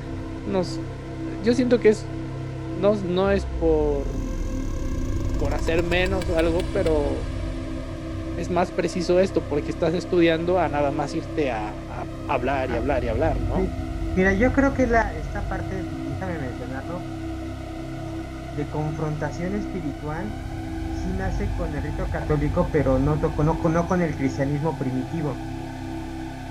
nos, 0.50 0.78
yo 1.44 1.54
siento 1.54 1.80
que 1.80 1.90
es, 1.90 2.04
no, 2.80 2.94
no 2.94 3.30
es 3.30 3.44
por, 3.60 4.02
por 5.40 5.54
hacer 5.54 5.82
menos 5.82 6.24
o 6.28 6.38
algo, 6.38 6.60
pero 6.74 7.02
es 8.38 8.50
más 8.50 8.70
preciso 8.70 9.18
esto, 9.18 9.40
porque 9.40 9.70
estás 9.70 9.94
estudiando 9.94 10.58
a 10.60 10.68
nada 10.68 10.90
más 10.90 11.14
irte 11.14 11.50
a, 11.50 11.72
hablar 12.28 12.68
y 12.70 12.74
hablar 12.74 13.04
y 13.04 13.08
hablar, 13.08 13.36
¿no? 13.48 13.66
Mira, 14.16 14.32
yo 14.32 14.52
creo 14.52 14.74
que 14.74 14.86
la, 14.86 15.14
esta 15.14 15.42
parte, 15.48 15.76
de 18.56 18.64
confrontación 18.66 19.54
espiritual 19.54 20.24
nace 21.18 21.48
con 21.56 21.74
el 21.74 21.82
rito 21.82 22.04
católico, 22.10 22.66
pero 22.72 22.98
no, 22.98 23.16
no, 23.16 23.68
no 23.68 23.88
con 23.88 24.02
el 24.02 24.14
cristianismo 24.14 24.76
primitivo. 24.78 25.32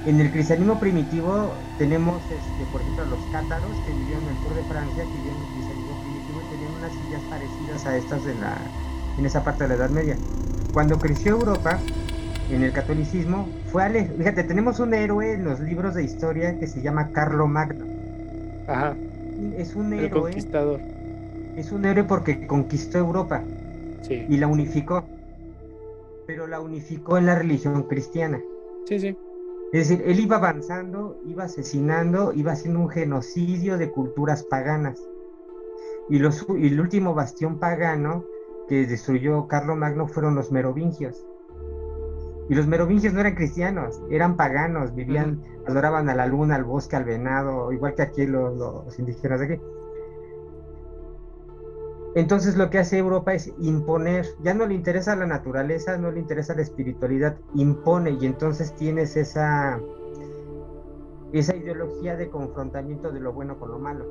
En 0.06 0.20
el 0.20 0.32
cristianismo 0.32 0.80
primitivo 0.80 1.52
tenemos, 1.78 2.22
este, 2.24 2.72
por 2.72 2.82
ejemplo, 2.82 3.06
los 3.06 3.20
cátaros 3.32 3.72
que 3.86 3.94
vivieron 3.94 4.24
en 4.24 4.30
el 4.30 4.44
sur 4.44 4.54
de 4.56 4.64
Francia, 4.64 5.04
que 5.04 5.18
vivían 5.18 5.36
en 5.36 5.42
el 5.42 5.54
cristianismo 5.54 6.02
primitivo 6.02 6.42
y 6.42 6.56
tenían 6.56 6.74
unas 6.76 6.92
sillas 6.92 7.22
parecidas 7.30 7.86
a 7.86 7.98
estas 7.98 8.26
en, 8.28 8.42
la, 8.42 8.58
en 9.18 9.26
esa 9.26 9.44
parte 9.44 9.64
de 9.64 9.70
la 9.70 9.76
Edad 9.76 9.90
Media. 9.90 10.16
Cuando 10.74 11.00
creció 11.00 11.32
Europa, 11.34 11.80
en 12.52 12.64
el 12.64 12.72
catolicismo, 12.72 13.50
fue 13.72 13.84
Ale 13.84 14.06
Fíjate, 14.06 14.44
tenemos 14.44 14.80
un 14.80 14.94
héroe 14.94 15.34
en 15.34 15.44
los 15.44 15.60
libros 15.60 15.96
de 15.96 16.04
historia 16.04 16.60
que 16.60 16.68
se 16.68 16.82
llama 16.82 17.10
Carlo 17.12 17.48
Magno. 17.48 17.86
Ajá. 18.68 18.94
Es 19.58 19.76
un 19.76 19.94
héroe. 19.94 20.22
conquistador. 20.22 20.80
Es 21.56 21.72
un 21.72 21.86
héroe 21.86 22.04
porque 22.04 22.48
conquistó 22.48 22.98
Europa 22.98 23.44
y 24.10 24.38
la 24.38 24.48
unificó. 24.48 25.06
Pero 26.28 26.48
la 26.48 26.60
unificó 26.60 27.18
en 27.18 27.28
la 27.28 27.36
religión 27.36 27.84
cristiana. 27.84 28.42
Sí, 28.86 29.00
sí. 29.00 29.18
Es 29.72 29.90
decir, 29.90 30.04
él 30.08 30.20
iba 30.20 30.38
avanzando, 30.38 31.20
iba 31.26 31.44
asesinando, 31.46 32.34
iba 32.34 32.52
haciendo 32.52 32.80
un 32.80 32.90
genocidio 32.90 33.78
de 33.78 33.92
culturas 33.92 34.44
paganas. 34.44 35.00
Y, 36.10 36.20
los, 36.20 36.46
y 36.58 36.68
el 36.68 36.80
último 36.80 37.14
bastión 37.14 37.60
pagano 37.60 38.26
que 38.68 38.86
destruyó 38.86 39.48
Carlo 39.48 39.76
Magno 39.76 40.08
fueron 40.08 40.36
los 40.36 40.52
merovingios. 40.52 41.26
Y 42.48 42.56
los 42.56 42.68
merovingios 42.68 43.14
no 43.14 43.22
eran 43.22 43.34
cristianos, 43.34 44.02
eran 44.12 44.38
paganos, 44.38 44.94
vivían, 44.94 45.42
adoraban 45.68 46.10
a 46.10 46.16
la 46.16 46.28
luna, 46.28 46.56
al 46.56 46.64
bosque, 46.64 46.96
al 46.96 47.04
venado, 47.04 47.72
igual 47.72 47.96
que 47.96 48.04
aquí 48.04 48.28
los, 48.28 48.56
los 48.56 49.00
indígenas 49.00 49.40
de 49.40 49.46
aquí. 49.46 49.62
Entonces 52.16 52.56
lo 52.56 52.70
que 52.70 52.80
hace 52.80 52.98
Europa 52.98 53.34
es 53.34 53.54
imponer, 53.60 54.26
ya 54.42 54.54
no 54.54 54.66
le 54.66 54.74
interesa 54.74 55.18
la 55.18 55.26
naturaleza, 55.26 55.98
no 55.98 56.12
le 56.12 56.22
interesa 56.22 56.56
la 56.56 56.62
espiritualidad, 56.62 57.38
impone 57.56 58.12
y 58.22 58.26
entonces 58.26 58.74
tienes 58.74 59.18
esa, 59.18 59.82
esa 61.34 61.56
ideología 61.58 62.16
de 62.16 62.30
confrontamiento 62.30 63.12
de 63.12 63.20
lo 63.20 63.34
bueno 63.34 63.60
con 63.60 63.70
lo 63.70 63.80
malo. 63.80 64.06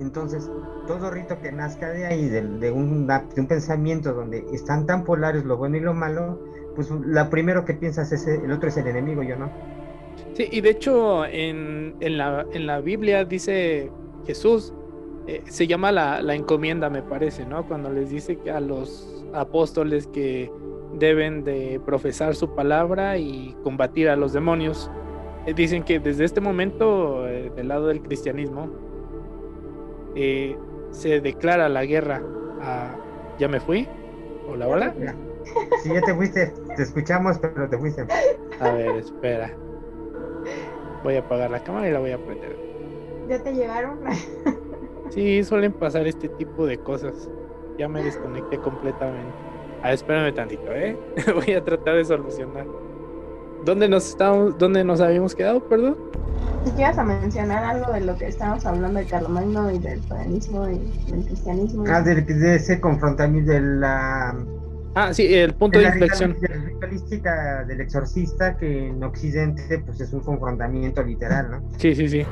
Entonces, 0.00 0.50
todo 0.86 1.10
rito 1.10 1.38
que 1.42 1.52
nazca 1.52 1.90
de 1.90 2.06
ahí, 2.06 2.30
de, 2.30 2.40
un, 2.72 3.06
de 3.06 3.40
un 3.40 3.46
pensamiento 3.46 4.14
donde 4.14 4.46
están 4.50 4.86
tan 4.86 5.04
polares 5.04 5.44
lo 5.44 5.58
bueno 5.58 5.76
y 5.76 5.80
lo 5.80 5.92
malo, 5.92 6.40
pues 6.74 6.90
lo 6.90 7.28
primero 7.28 7.66
que 7.66 7.74
piensas 7.74 8.10
es 8.10 8.26
el 8.26 8.50
otro 8.50 8.70
es 8.70 8.78
el 8.78 8.86
enemigo, 8.86 9.22
yo 9.22 9.36
no. 9.36 9.50
Sí, 10.32 10.48
y 10.50 10.62
de 10.62 10.70
hecho 10.70 11.26
en, 11.26 11.94
en, 12.00 12.16
la, 12.16 12.46
en 12.52 12.66
la 12.66 12.80
Biblia 12.80 13.26
dice 13.26 13.92
Jesús 14.24 14.72
eh, 15.30 15.44
se 15.46 15.68
llama 15.68 15.92
la, 15.92 16.34
encomienda, 16.34 16.90
me 16.90 17.02
parece, 17.02 17.46
¿no? 17.46 17.64
Cuando 17.64 17.88
les 17.88 18.10
dice 18.10 18.36
que 18.38 18.50
a 18.50 18.58
los 18.58 19.24
apóstoles 19.32 20.08
que 20.08 20.50
deben 20.94 21.44
de 21.44 21.80
profesar 21.86 22.34
su 22.34 22.52
palabra 22.56 23.16
y 23.16 23.56
combatir 23.62 24.08
a 24.08 24.16
los 24.16 24.32
demonios. 24.32 24.90
Eh, 25.46 25.54
dicen 25.54 25.84
que 25.84 26.00
desde 26.00 26.24
este 26.24 26.40
momento, 26.40 27.28
eh, 27.28 27.52
del 27.54 27.68
lado 27.68 27.86
del 27.86 28.02
cristianismo, 28.02 28.70
se 30.90 31.20
declara 31.20 31.68
la 31.68 31.84
guerra 31.84 32.20
a... 32.60 32.96
¿Ya 33.38 33.46
me 33.46 33.60
fui? 33.60 33.86
¿Hola, 34.48 34.66
hola? 34.66 34.94
Sí, 35.84 35.94
ya 35.94 36.00
te 36.00 36.12
fuiste, 36.12 36.52
te 36.74 36.82
escuchamos, 36.82 37.38
pero 37.38 37.68
te 37.68 37.78
fuiste. 37.78 38.04
A 38.58 38.72
ver, 38.72 38.96
espera. 38.96 39.54
Voy 41.04 41.14
a 41.14 41.20
apagar 41.20 41.52
la 41.52 41.62
cámara 41.62 41.88
y 41.88 41.92
la 41.92 42.00
voy 42.00 42.10
a 42.10 42.18
prender. 42.18 42.56
¿Ya 43.28 43.40
te 43.40 43.54
llegaron? 43.54 44.00
Sí, 45.10 45.42
suelen 45.44 45.72
pasar 45.72 46.06
este 46.06 46.28
tipo 46.28 46.66
de 46.66 46.78
cosas. 46.78 47.28
Ya 47.78 47.88
me 47.88 48.02
desconecté 48.02 48.58
completamente. 48.58 49.32
Ah, 49.82 49.92
espérame 49.92 50.34
tantito, 50.34 50.70
¿eh? 50.72 50.96
Voy 51.34 51.54
a 51.54 51.64
tratar 51.64 51.96
de 51.96 52.04
solucionar. 52.04 52.66
¿Dónde 53.64 53.88
nos 53.88 54.08
estamos, 54.08 54.56
dónde 54.58 54.84
nos 54.84 55.00
habíamos 55.00 55.34
quedado, 55.34 55.60
perdón? 55.68 55.96
Si 56.64 56.70
quieres 56.72 56.98
a 56.98 57.04
mencionar 57.04 57.64
algo 57.64 57.92
de 57.92 58.00
lo 58.00 58.16
que 58.16 58.28
estábamos 58.28 58.64
hablando 58.66 59.00
de 59.00 59.06
Carlomagno 59.06 59.70
y 59.70 59.78
del 59.78 60.00
paganismo 60.00 60.68
y 60.68 60.78
del 61.10 61.24
cristianismo. 61.24 61.84
Ah, 61.88 62.02
de 62.02 62.54
ese 62.54 62.80
confrontamiento 62.80 63.52
de 63.52 63.60
la 63.60 64.36
Ah, 64.94 65.14
sí, 65.14 65.32
el 65.32 65.54
punto 65.54 65.78
de, 65.78 65.86
inflexión. 65.86 66.36
La 66.40 66.56
ritualística 66.56 67.64
del 67.64 67.80
exorcista 67.80 68.56
que 68.56 68.88
en 68.88 69.02
Occidente 69.02 69.78
pues 69.86 70.00
es 70.00 70.12
un 70.12 70.20
confrontamiento 70.20 71.02
literal, 71.02 71.50
¿no? 71.50 71.62
Sí, 71.78 71.94
sí, 71.94 72.08
sí. 72.08 72.26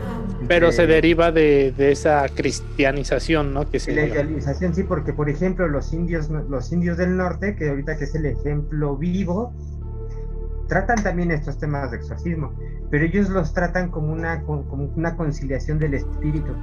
Pero 0.48 0.72
se 0.72 0.86
deriva 0.86 1.30
de, 1.30 1.72
esa 1.78 2.26
cristianización, 2.28 3.54
¿no? 3.54 3.70
Que 3.70 3.78
se 3.78 3.92
la 3.92 4.06
idealización, 4.06 4.74
sí, 4.74 4.82
porque 4.82 5.12
por 5.12 5.30
ejemplo 5.30 5.68
los 5.68 5.92
indios, 5.92 6.28
los 6.30 6.72
indios 6.72 6.96
del 6.96 7.16
norte, 7.16 7.54
que 7.54 7.68
ahorita 7.68 7.96
que 7.96 8.04
es 8.04 8.14
el 8.16 8.26
ejemplo 8.26 8.96
vivo, 8.96 9.52
tratan 10.68 11.02
también 11.02 11.30
estos 11.30 11.58
temas 11.58 11.90
de 11.92 11.98
exorcismo, 11.98 12.52
pero 12.90 13.04
ellos 13.04 13.28
los 13.30 13.54
tratan 13.54 13.90
como 13.90 14.12
una, 14.12 14.42
como 14.42 14.92
una 14.96 15.16
conciliación 15.16 15.78
del 15.78 15.94
espíritu. 15.94 16.54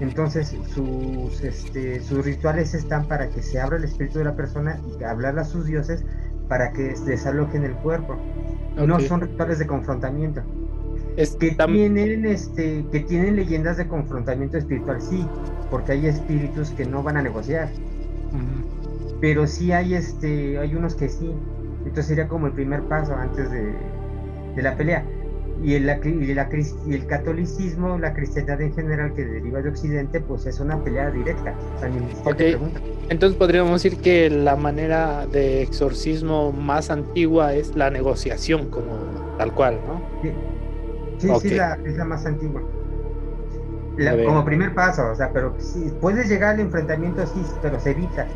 Entonces 0.00 0.56
sus, 0.74 1.42
este, 1.42 2.00
sus 2.00 2.24
rituales 2.24 2.74
están 2.74 3.06
para 3.06 3.28
que 3.28 3.42
se 3.42 3.60
abra 3.60 3.78
el 3.78 3.84
espíritu 3.84 4.18
de 4.18 4.26
la 4.26 4.36
persona 4.36 4.78
y 4.98 5.02
hablar 5.02 5.38
a 5.38 5.44
sus 5.44 5.66
dioses 5.66 6.04
para 6.48 6.72
que 6.72 6.94
desalojen 7.04 7.64
el 7.64 7.74
cuerpo. 7.74 8.16
No 8.76 9.00
son 9.00 9.22
rituales 9.22 9.58
de 9.58 9.66
confrontamiento. 9.66 10.42
Es 11.16 11.34
que 11.34 11.50
tienen, 11.50 12.24
este, 12.26 12.84
que 12.92 13.00
tienen 13.00 13.34
leyendas 13.34 13.76
de 13.76 13.88
confrontamiento 13.88 14.56
espiritual, 14.56 15.02
sí, 15.02 15.26
porque 15.68 15.92
hay 15.92 16.06
espíritus 16.06 16.70
que 16.70 16.86
no 16.86 17.02
van 17.02 17.16
a 17.16 17.22
negociar. 17.22 17.68
Pero 19.20 19.48
sí 19.48 19.72
hay, 19.72 19.94
este, 19.94 20.58
hay 20.58 20.76
unos 20.76 20.94
que 20.94 21.08
sí. 21.08 21.32
Entonces 21.78 22.06
sería 22.06 22.28
como 22.28 22.46
el 22.46 22.52
primer 22.52 22.82
paso 22.82 23.16
antes 23.16 23.50
de, 23.50 23.74
de 24.54 24.62
la 24.62 24.76
pelea 24.76 25.04
y 25.62 25.74
el, 25.74 25.88
y, 26.86 26.94
el 26.94 27.06
catolicismo, 27.06 27.98
la 27.98 28.14
cristiandad 28.14 28.60
en 28.60 28.72
general 28.74 29.12
que 29.14 29.24
deriva 29.24 29.60
de 29.60 29.70
Occidente, 29.70 30.20
pues 30.20 30.46
es 30.46 30.60
una 30.60 30.82
pelea 30.82 31.10
directa. 31.10 31.54
Entonces 33.08 33.36
podríamos 33.36 33.82
decir 33.82 34.00
que 34.00 34.30
la 34.30 34.56
manera 34.56 35.26
de 35.26 35.62
exorcismo 35.62 36.52
más 36.52 36.90
antigua 36.90 37.54
es 37.54 37.74
la 37.74 37.90
negociación, 37.90 38.68
como 38.68 39.36
tal 39.36 39.52
cual, 39.54 39.80
¿no? 39.86 40.02
Sí, 41.18 41.28
sí, 41.40 41.54
la, 41.56 41.78
es 41.84 41.96
la 41.96 42.04
más 42.04 42.24
antigua. 42.24 42.62
como 44.26 44.44
primer 44.44 44.74
paso, 44.74 45.10
o 45.10 45.14
sea, 45.14 45.32
pero 45.32 45.54
sí, 45.58 45.92
puedes 46.00 46.28
llegar 46.28 46.54
al 46.54 46.60
enfrentamiento, 46.60 47.26
sí, 47.26 47.42
pero 47.62 47.80
se 47.80 47.90
evita. 47.90 48.26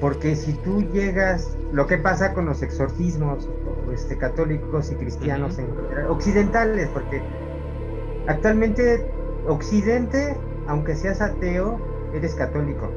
Porque 0.00 0.34
si 0.34 0.52
tú 0.52 0.82
llegas, 0.92 1.56
lo 1.72 1.86
que 1.86 1.96
pasa 1.96 2.34
con 2.34 2.46
los 2.46 2.60
exorcismos 2.62 3.48
este, 3.92 4.16
católicos 4.16 4.90
y 4.90 4.94
cristianos 4.96 5.58
occidentales, 6.08 6.88
porque 6.88 7.22
actualmente 8.26 9.10
Occidente, 9.46 10.36
aunque 10.68 10.94
seas 10.94 11.20
ateo, 11.20 11.78
eres 12.14 12.34
católico. 12.34 12.90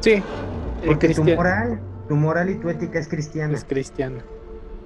Sí. 0.00 0.22
Porque 0.86 1.14
tu 1.14 1.24
moral, 1.24 1.80
tu 2.08 2.16
moral 2.16 2.50
y 2.50 2.54
tu 2.54 2.70
ética 2.70 2.98
es 2.98 3.08
cristiana. 3.08 3.54
Es 3.54 3.64
cristiana. 3.64 4.24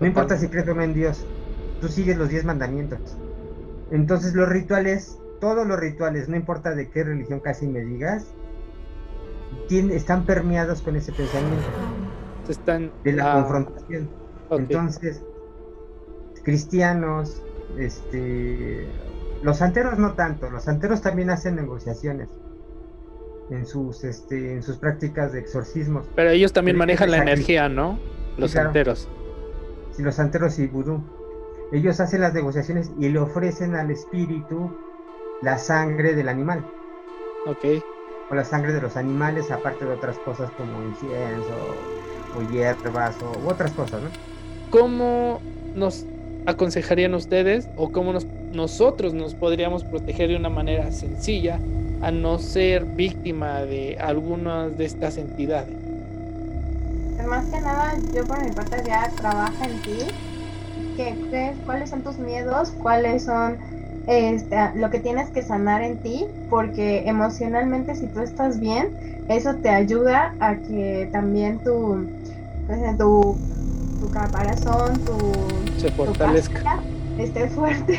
No 0.01 0.07
importa 0.07 0.37
si 0.37 0.49
crees 0.49 0.67
o 0.69 0.75
no 0.75 0.83
en 0.83 0.95
Dios, 0.95 1.25
tú 1.81 1.89
sigues 1.89 2.17
los 2.17 2.29
diez 2.29 2.45
mandamientos. 2.45 3.17
Entonces 3.93 4.35
los 4.35 4.49
rituales, 4.49 5.19
todos 5.41 5.67
los 5.67 5.79
rituales, 5.79 6.29
no 6.29 6.37
importa 6.37 6.75
de 6.75 6.91
qué 6.91 7.05
religión 7.05 7.39
casi 7.39 7.69
me 7.69 7.81
digas, 7.81 8.27
están 9.71 10.27
permeados 10.27 10.83
con 10.83 10.97
ese 10.97 11.13
pensamiento. 11.13 11.67
Están, 12.49 12.91
de 13.05 13.13
la 13.13 13.35
confrontación. 13.35 14.09
Entonces, 14.51 15.23
cristianos, 16.43 17.43
este, 17.79 18.87
los 19.43 19.59
santeros 19.59 19.99
no 19.99 20.15
tanto, 20.15 20.51
los 20.51 20.65
santeros 20.65 21.03
también 21.03 21.31
hacen 21.31 21.57
negociaciones 21.57 22.29
en 23.51 23.67
sus, 23.67 24.05
este, 24.05 24.55
en 24.55 24.63
sus 24.63 24.77
prácticas 24.77 25.33
de 25.33 25.41
exorcismos. 25.41 26.07
Pero 26.15 26.31
ellos 26.31 26.53
también 26.53 26.77
manejan 26.77 27.11
la 27.11 27.19
energía, 27.19 27.69
¿no? 27.69 27.99
Los 28.37 28.53
santeros. 28.53 29.09
Sí, 29.93 30.03
los 30.03 30.17
santeros 30.17 30.59
y 30.59 30.67
vudú. 30.67 31.03
Ellos 31.73 32.01
hacen 32.01 32.21
las 32.21 32.35
negociaciones 32.35 32.91
y 32.99 33.09
le 33.09 33.19
ofrecen 33.19 33.75
al 33.75 33.91
espíritu 33.91 34.71
la 35.43 35.59
sangre 35.59 36.15
del 36.15 36.29
animal. 36.29 36.65
Ok 37.47 37.83
o 38.31 38.35
la 38.35 38.45
sangre 38.45 38.73
de 38.73 38.81
los 38.81 38.97
animales, 38.97 39.51
aparte 39.51 39.85
de 39.85 39.93
otras 39.93 40.19
cosas 40.19 40.51
como 40.53 40.83
incienso 40.83 41.77
o 42.37 42.51
hierbas 42.51 43.17
o 43.23 43.49
otras 43.49 43.73
cosas, 43.73 44.03
¿no? 44.03 44.09
¿Cómo 44.75 45.39
nos 45.77 46.05
aconsejarían 46.47 47.15
ustedes 47.15 47.69
o 47.77 47.93
cómo 47.93 48.13
nos, 48.13 48.27
nosotros 48.53 49.15
nos 49.15 49.33
podríamos 49.33 49.85
proteger 49.85 50.31
de 50.31 50.37
una 50.37 50.49
manera 50.49 50.91
sencilla 50.91 51.61
a 52.03 52.11
no 52.11 52.41
ser 52.41 52.85
víctima 52.85 53.61
de 53.61 53.97
algunas 54.01 54.77
de 54.77 54.85
estas 54.85 55.17
entidades? 55.17 55.77
Más 57.25 57.47
que 57.47 57.61
nada, 57.61 57.95
yo 58.13 58.27
por 58.27 58.45
mi 58.45 58.51
parte 58.51 58.83
ya 58.85 59.13
trabajo 59.15 59.65
en 59.65 59.81
ti. 59.83 60.13
¿Qué, 60.97 61.53
¿Cuáles 61.65 61.91
son 61.91 62.03
tus 62.03 62.19
miedos? 62.19 62.73
¿Cuáles 62.83 63.23
son 63.23 63.59
este, 64.09 64.57
lo 64.75 64.91
que 64.91 64.99
tienes 64.99 65.31
que 65.31 65.43
sanar 65.43 65.83
en 65.83 65.99
ti, 65.99 66.27
porque 66.51 67.05
emocionalmente 67.07 67.95
si 67.95 68.09
tú 68.09 68.23
estás 68.23 68.59
bien, 68.59 68.89
eso 69.29 69.55
te 69.55 69.69
ayuda 69.69 70.35
a 70.41 70.57
que 70.57 71.09
también 71.13 71.61
tu, 71.61 72.05
pues, 72.67 72.99
tu, 72.99 73.37
tu 74.05 74.11
caparazón, 74.11 74.99
tu, 75.05 75.19
Se 75.81 75.91
fortalezca. 75.91 76.79
esté 77.19 77.49
fuerte 77.49 77.99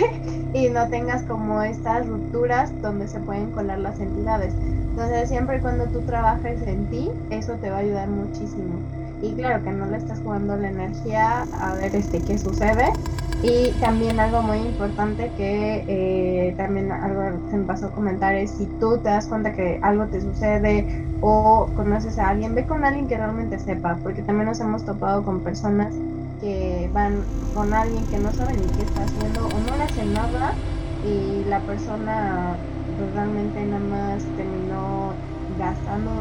y 0.54 0.70
no 0.70 0.88
tengas 0.90 1.24
como 1.24 1.62
estas 1.64 2.06
rupturas 2.08 2.70
donde 2.82 3.08
se 3.08 3.20
pueden 3.20 3.52
colar 3.52 3.80
las 3.80 4.00
entidades. 4.00 4.54
Entonces 4.92 5.30
siempre 5.30 5.60
cuando 5.62 5.86
tú 5.86 6.02
trabajes 6.02 6.62
en 6.68 6.86
ti, 6.88 7.10
eso 7.32 7.54
te 7.54 7.70
va 7.70 7.78
a 7.78 7.80
ayudar 7.80 8.10
muchísimo. 8.10 8.80
Y 9.22 9.34
claro 9.34 9.64
que 9.64 9.72
no 9.72 9.88
le 9.88 9.98
estás 9.98 10.20
jugando 10.20 10.56
la 10.58 10.70
energía 10.70 11.48
a 11.60 11.74
ver 11.76 11.96
este 11.96 12.20
qué 12.20 12.38
sucede, 12.38 12.94
y 13.44 13.72
también 13.80 14.20
algo 14.20 14.42
muy 14.42 14.58
importante 14.60 15.32
que 15.38 15.84
eh, 15.88 16.54
también 16.58 16.92
algo 16.92 17.22
se 17.50 17.58
me 17.58 17.66
pasó 17.66 17.88
a 17.88 17.92
comentar 17.92 18.34
es 18.36 18.52
si 18.52 18.66
tú 18.80 18.98
te 18.98 19.10
das 19.10 19.28
cuenta 19.28 19.54
que 19.54 19.80
algo 19.84 20.06
te 20.06 20.22
sucede 20.22 21.06
o 21.22 21.70
conoces 21.76 22.18
a 22.18 22.30
alguien, 22.30 22.56
ve 22.56 22.66
con 22.66 22.84
alguien 22.84 23.08
que 23.08 23.18
realmente 23.18 23.60
sepa, 23.60 23.98
porque 24.02 24.22
también 24.22 24.48
nos 24.48 24.60
hemos 24.60 24.86
topado 24.86 25.24
con 25.24 25.42
personas 25.42 25.94
que 26.42 26.90
van 26.94 27.24
con 27.54 27.74
alguien 27.74 28.06
que 28.08 28.20
no 28.20 28.32
sabe 28.34 28.54
ni 28.54 28.66
qué 28.78 28.84
está 28.84 29.04
haciendo 29.04 29.46
o 29.46 29.70
no 29.70 29.78
le 29.78 29.84
hacen 29.84 30.14
nada 30.14 30.54
y 31.06 31.44
la 31.50 31.60
persona 31.62 32.56
pues, 32.98 33.14
realmente 33.14 33.64
nada 33.66 33.80
más 33.80 34.24
terminó 34.38 35.14
gastando, 35.60 36.12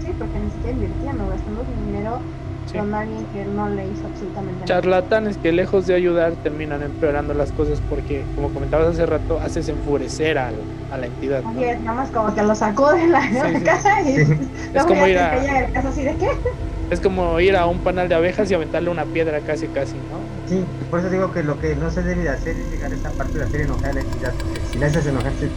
sí, 0.00 0.12
porque 0.18 0.38
ni 0.38 0.50
siquiera 0.50 0.72
invirtiendo, 0.72 1.28
gastando 1.28 1.64
dinero 1.86 2.18
con 2.72 2.94
alguien 2.94 3.24
que 3.26 3.44
no 3.44 3.68
le 3.68 3.86
hizo 3.86 4.06
absolutamente 4.06 4.54
nada. 4.54 4.66
Charlatanes 4.66 5.36
que 5.36 5.52
lejos 5.52 5.86
de 5.86 5.94
ayudar 5.94 6.32
terminan 6.42 6.82
empeorando 6.82 7.34
las 7.34 7.52
cosas 7.52 7.80
porque, 7.88 8.24
como 8.34 8.50
comentabas 8.50 8.88
hace 8.88 9.06
rato, 9.06 9.38
haces 9.40 9.68
enfurecer 9.68 10.38
a, 10.38 10.50
a 10.92 10.98
la 10.98 11.06
entidad. 11.06 11.42
¿no? 11.42 11.60
es, 11.60 11.80
nada 11.80 11.96
más 11.96 12.10
como 12.10 12.34
que 12.34 12.42
lo 12.42 12.54
sacó 12.54 12.92
de 12.92 13.06
la, 13.06 13.20
casa 13.64 14.02
y 14.02 14.16
es 14.74 14.84
como 14.84 15.06
ir 15.06 15.18
a... 15.18 15.34
así 15.74 16.02
de 16.02 16.14
qué. 16.16 16.30
Es 16.90 16.98
como 16.98 17.38
ir 17.38 17.54
a 17.56 17.66
un 17.66 17.78
panal 17.78 18.08
de 18.08 18.16
abejas 18.16 18.50
y 18.50 18.54
aventarle 18.54 18.90
una 18.90 19.04
piedra 19.04 19.38
casi 19.42 19.68
casi, 19.68 19.94
¿no? 19.94 20.18
Sí, 20.48 20.64
por 20.90 20.98
eso 20.98 21.08
digo 21.08 21.32
que 21.32 21.44
lo 21.44 21.56
que 21.60 21.76
no 21.76 21.88
se 21.88 22.02
debe 22.02 22.24
de 22.24 22.30
hacer 22.30 22.56
es 22.56 22.68
llegar 22.68 22.90
a 22.90 22.94
esta 22.96 23.10
parte 23.10 23.38
de 23.38 23.44
hacer 23.44 23.60
enojar 23.60 23.90
a 23.90 23.92
la 23.92 24.00
entidad, 24.00 24.32
si 24.72 24.78
la 24.78 24.86
haces 24.86 25.06
enojar 25.06 25.32
se 25.34 25.48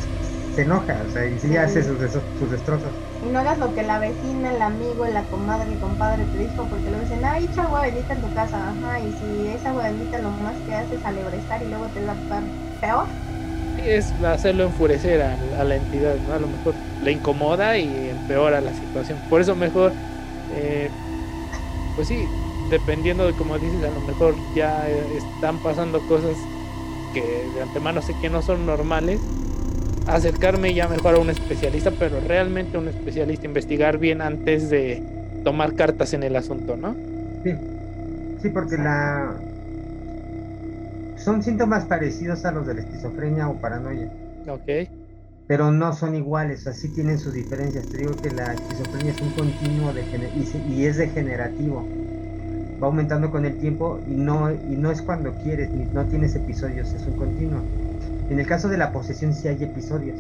enoja, 0.62 0.96
o 1.08 1.12
sea, 1.12 1.26
y 1.26 1.40
sí, 1.40 1.58
hace 1.58 1.84
sus, 1.84 1.98
sus 2.00 2.52
destrozos. 2.52 2.90
Y 3.26 3.32
no 3.32 3.40
hagas 3.40 3.58
lo 3.58 3.74
que 3.74 3.84
la 3.84 4.00
vecina, 4.00 4.54
el 4.54 4.62
amigo, 4.62 5.06
la 5.06 5.24
comadre, 5.24 5.72
el 5.72 5.80
compadre 5.80 6.24
te 6.26 6.40
dijo, 6.40 6.68
porque 6.70 6.90
luego 6.90 7.02
dicen, 7.02 7.26
ay, 7.26 7.48
echa 7.52 7.64
agua 7.64 7.82
bendita 7.82 8.14
en 8.14 8.22
tu 8.22 8.34
casa, 8.34 8.58
ajá, 8.58 9.00
y 9.00 9.12
si 9.12 9.48
esa 9.48 9.70
agua 9.70 9.84
bendita 9.84 10.20
lo 10.20 10.30
más 10.30 10.56
que 10.68 10.76
hace 10.76 10.96
es 10.96 11.06
alebrestar 11.06 11.62
y 11.64 11.70
luego 11.70 11.86
te 11.88 12.02
la 12.02 12.16
peor. 12.82 13.06
es 13.86 14.12
hacerlo 14.24 14.66
enfurecer 14.66 15.22
a, 15.22 15.64
la 15.64 15.76
entidad, 15.76 16.16
¿no? 16.28 16.34
A 16.34 16.40
lo 16.40 16.48
mejor 16.48 16.74
le 17.04 17.12
incomoda 17.12 17.78
y 17.78 18.10
empeora 18.10 18.62
la 18.62 18.74
situación. 18.74 19.18
Por 19.30 19.42
eso 19.42 19.56
mejor, 19.56 19.92
eh, 20.56 20.90
pues 21.96 22.08
sí, 22.08 22.28
dependiendo 22.70 23.26
de 23.26 23.34
como 23.34 23.58
dices, 23.58 23.84
a 23.84 23.92
lo 23.92 24.02
mejor 24.02 24.36
ya 24.56 24.88
están 24.90 25.58
pasando 25.60 26.00
cosas 26.08 26.36
que 27.14 27.22
de 27.56 27.62
antemano 27.62 28.02
sé 28.02 28.14
que 28.22 28.30
no 28.30 28.42
son 28.42 28.66
normales 28.66 29.20
acercarme 30.08 30.74
ya 30.74 30.88
mejor 30.88 31.16
a 31.16 31.20
un 31.20 31.30
especialista, 31.30 31.92
pero 31.92 32.20
realmente 32.20 32.78
un 32.78 32.88
especialista, 32.88 33.46
investigar 33.46 33.98
bien 33.98 34.22
antes 34.22 34.70
de 34.70 35.04
tomar 35.44 35.74
cartas 35.76 36.14
en 36.14 36.24
el 36.24 36.36
asunto, 36.36 36.78
¿no? 36.78 36.96
Sí, 37.44 37.52
sí, 38.42 38.50
porque 38.50 38.78
la 38.78 39.36
son 41.24 41.42
síntomas 41.42 41.86
parecidos 41.86 42.44
a 42.44 42.52
los 42.52 42.68
de 42.68 42.74
la 42.74 42.82
esquizofrenia 42.82 43.48
o 43.48 43.56
paranoia. 43.56 44.12
Ok. 44.48 44.90
pero 45.48 45.72
no 45.72 45.94
son 45.94 46.16
iguales, 46.16 46.68
así 46.68 46.90
tienen 46.90 47.20
sus 47.20 47.34
diferencias. 47.34 47.86
Te 47.88 47.98
digo 47.98 48.16
que 48.16 48.30
la 48.32 48.54
esquizofrenia 48.54 49.12
es 49.12 49.22
un 49.22 49.30
continuo 49.32 49.94
de 49.94 50.04
y, 50.70 50.86
es 50.86 50.98
degenerativo. 50.98 51.88
Va 52.82 52.88
aumentando 52.88 53.32
con 53.32 53.46
el 53.46 53.58
tiempo 53.58 54.00
y 54.08 54.16
no, 54.16 54.52
y 54.52 54.76
no 54.76 54.92
es 54.92 55.02
cuando 55.02 55.34
quieres, 55.44 55.70
ni 55.70 55.86
no 55.86 56.06
tienes 56.06 56.36
episodios, 56.36 56.92
es 56.94 57.06
un 57.06 57.14
continuo. 57.14 57.62
En 58.30 58.40
el 58.40 58.48
caso 58.48 58.70
de 58.70 58.78
la 58.78 58.92
posesión 58.92 59.34
sí 59.34 59.48
hay 59.48 59.64
episodios. 59.64 60.18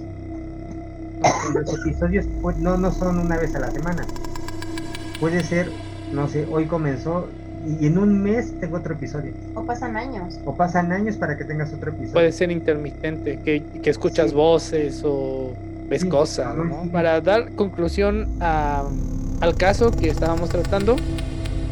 Los 1.53 1.73
episodios 1.79 2.25
pues, 2.41 2.57
no, 2.57 2.77
no 2.77 2.91
son 2.91 3.17
una 3.17 3.37
vez 3.37 3.55
a 3.55 3.59
la 3.59 3.71
semana. 3.71 4.05
Puede 5.19 5.43
ser, 5.43 5.69
no 6.11 6.27
sé, 6.27 6.45
hoy 6.51 6.65
comenzó 6.65 7.27
y 7.65 7.87
en 7.87 7.97
un 7.97 8.21
mes 8.21 8.53
tengo 8.59 8.77
otro 8.77 8.93
episodio. 8.93 9.31
O 9.55 9.63
pasan 9.63 9.95
años. 9.95 10.37
O 10.45 10.53
pasan 10.55 10.91
años 10.91 11.15
para 11.15 11.37
que 11.37 11.45
tengas 11.45 11.71
otro 11.71 11.91
episodio. 11.91 12.13
Puede 12.13 12.31
ser 12.33 12.51
intermitente, 12.51 13.39
que, 13.39 13.63
que 13.81 13.89
escuchas 13.89 14.33
voces 14.33 15.01
o 15.05 15.53
ves 15.87 16.03
cosas, 16.03 16.55
¿no? 16.55 16.89
Para 16.91 17.21
dar 17.21 17.51
conclusión 17.53 18.27
a, 18.41 18.83
al 19.39 19.55
caso 19.55 19.91
que 19.91 20.09
estábamos 20.09 20.49
tratando, 20.49 20.97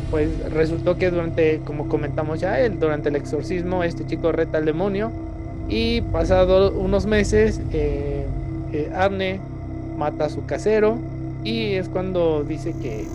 pues 0.10 0.30
resultó 0.50 0.98
que 0.98 1.12
durante, 1.12 1.60
como 1.66 1.90
comentamos 1.90 2.40
ya, 2.40 2.60
él, 2.60 2.80
durante 2.80 3.10
el 3.10 3.18
exorcismo, 3.18 3.84
este 3.84 4.06
chico 4.06 4.32
reta 4.32 4.60
al 4.60 4.66
demonio 4.66 5.12
y 5.72 6.02
pasado 6.02 6.72
unos 6.74 7.06
meses, 7.06 7.62
eh, 7.72 8.26
eh, 8.74 8.92
Arne 8.94 9.40
mata 9.98 10.26
a 10.26 10.30
su 10.30 10.46
casero 10.46 10.98
y 11.46 11.74
es 11.74 11.88
cuando 11.88 12.44
dice 12.44 12.76
que 12.82 13.08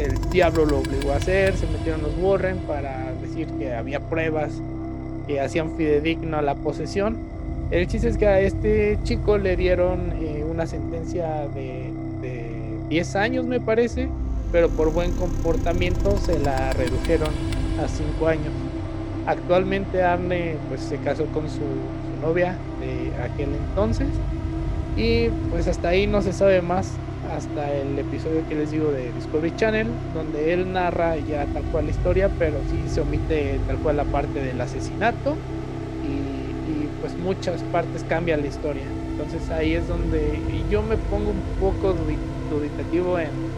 el 0.00 0.30
diablo 0.30 0.64
lo 0.64 0.78
obligó 0.78 1.12
a 1.12 1.16
hacer, 1.16 1.56
se 1.56 1.66
metieron 1.66 2.02
los 2.02 2.12
Warren 2.18 2.58
para 2.58 3.12
decir 3.20 3.48
que 3.58 3.74
había 3.74 3.98
pruebas 3.98 4.52
que 5.26 5.40
hacían 5.40 5.76
fidedigno 5.76 6.40
la 6.40 6.54
posesión. 6.54 7.18
El 7.72 7.86
chiste 7.88 8.08
es 8.08 8.16
que 8.16 8.26
a 8.26 8.40
este 8.40 8.98
chico 9.02 9.36
le 9.36 9.56
dieron 9.56 10.12
eh, 10.20 10.44
una 10.48 10.66
sentencia 10.66 11.48
de, 11.48 11.92
de 12.22 12.78
10 12.88 13.16
años, 13.16 13.44
me 13.44 13.60
parece, 13.60 14.08
pero 14.52 14.68
por 14.68 14.92
buen 14.92 15.10
comportamiento 15.12 16.16
se 16.18 16.38
la 16.38 16.72
redujeron 16.72 17.30
a 17.84 17.88
5 17.88 18.26
años. 18.28 18.69
Actualmente 19.30 20.02
Arne 20.02 20.60
pues 20.66 20.82
se 20.82 20.98
casó 21.00 21.30
con 21.30 21.48
su, 21.48 21.96
novia 22.10 22.64
de 22.72 23.14
aquel 23.16 23.54
entonces 23.54 24.24
y 24.94 25.30
pues 25.48 25.68
hasta 25.68 25.90
ahí 25.90 26.08
no 26.08 26.22
se 26.22 26.32
sabe 26.32 26.62
más 26.62 27.02
hasta 27.22 27.74
el 27.76 27.98
episodio 27.98 28.44
que 28.46 28.56
les 28.56 28.70
digo 28.70 28.92
de 28.92 29.12
Discovery 29.12 29.52
Channel, 29.52 30.02
donde 30.08 30.52
él 30.52 30.72
narra 30.72 31.18
ya 31.18 31.46
tal 31.48 31.68
cual 31.68 31.86
la 31.86 31.92
historia, 31.92 32.30
pero 32.36 32.64
sí 32.64 32.88
se 32.88 33.02
omite 33.02 33.60
tal 33.60 33.80
cual 33.80 33.96
la 33.98 34.10
parte 34.10 34.40
del 34.40 34.60
asesinato 34.60 35.44
y, 36.00 36.88
pues 37.00 37.18
muchas 37.18 37.64
partes 37.64 38.04
cambian 38.04 38.42
la 38.42 38.48
historia. 38.48 38.98
Entonces 39.04 39.50
ahí 39.52 39.74
es 39.74 39.86
donde 39.86 40.64
yo 40.68 40.82
me 40.82 40.98
pongo 40.98 41.30
un 41.30 41.46
poco 41.58 41.94
duditativo 41.94 43.18
en, 43.20 43.49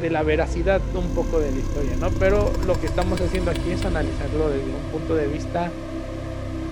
de 0.00 0.10
la 0.10 0.22
veracidad 0.22 0.80
un 0.94 1.08
poco 1.10 1.40
de 1.40 1.50
la 1.50 1.58
historia, 1.58 1.92
¿no? 1.98 2.10
Pero 2.10 2.52
lo 2.66 2.80
que 2.80 2.86
estamos 2.86 3.20
haciendo 3.20 3.50
aquí 3.50 3.70
es 3.70 3.84
analizarlo 3.84 4.48
desde 4.48 4.64
un 4.64 4.90
punto 4.92 5.14
de 5.14 5.26
vista 5.26 5.70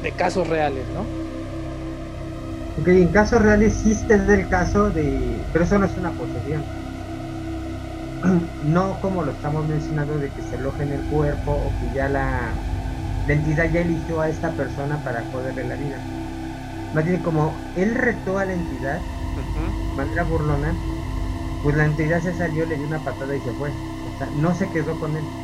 de 0.03 0.13
casos 0.13 0.49
reales, 0.49 0.85
¿no? 0.95 1.01
Ok, 2.81 2.89
en 2.89 3.09
casos 3.09 3.43
reales 3.43 3.77
existe 3.77 4.15
el 4.15 4.49
caso 4.49 4.91
de. 4.91 5.37
Pero 5.53 5.65
eso 5.65 5.79
no 5.79 5.87
es 5.87 5.97
una 5.97 6.11
posesión. 6.13 6.63
No 8.65 8.99
como 9.01 9.23
lo 9.23 9.31
estamos 9.33 9.67
mencionando 9.69 10.19
de 10.19 10.29
que 10.29 10.43
se 10.43 10.57
aloja 10.57 10.83
en 10.83 10.93
el 10.93 11.01
cuerpo 11.03 11.53
o 11.53 11.73
que 11.81 11.97
ya 11.97 12.09
la, 12.09 12.51
entidad 13.29 13.71
ya 13.71 13.81
eligió 13.81 14.21
a 14.21 14.29
esta 14.29 14.51
persona 14.51 14.97
para 15.05 15.23
joderle 15.33 15.65
la 15.65 15.77
vida. 15.77 15.99
Más 16.95 17.05
bien 17.05 17.23
como 17.23 17.55
él 17.77 17.95
retó 17.95 18.39
a 18.39 18.45
la 18.45 18.55
entidad, 18.55 18.99
de 18.99 19.97
manera 19.97 20.25
burlona, 20.25 20.75
pues 21.63 21.77
la 21.77 21.85
entidad 21.87 22.21
se 22.23 22.35
salió, 22.35 22.67
le 22.67 22.77
dio 22.79 22.87
una 22.87 23.03
patada 23.05 23.37
y 23.37 23.41
se 23.41 23.55
fue. 23.55 23.79
O 24.03 24.17
sea, 24.19 24.31
no 24.31 24.55
se 24.55 24.71
quedó 24.71 24.99
con 24.99 25.17
él. 25.17 25.35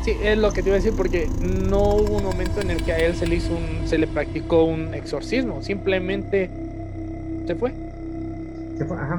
Sí, 0.00 0.18
es 0.20 0.36
lo 0.38 0.52
que 0.52 0.62
te 0.62 0.68
iba 0.68 0.76
a 0.76 0.78
decir 0.78 0.94
porque 0.94 1.32
no 1.38 1.96
hubo 1.96 2.16
un 2.18 2.24
momento 2.24 2.60
en 2.60 2.70
el 2.70 2.84
que 2.84 2.92
a 2.92 2.98
él 2.98 3.16
se 3.16 3.26
le 3.26 3.36
hizo 3.36 3.54
un, 3.56 3.86
se 3.86 3.98
le 3.98 4.06
practicó 4.08 4.64
un 4.64 4.94
exorcismo, 4.94 5.62
simplemente 5.62 6.54
se 7.46 7.56
fue. 7.56 7.78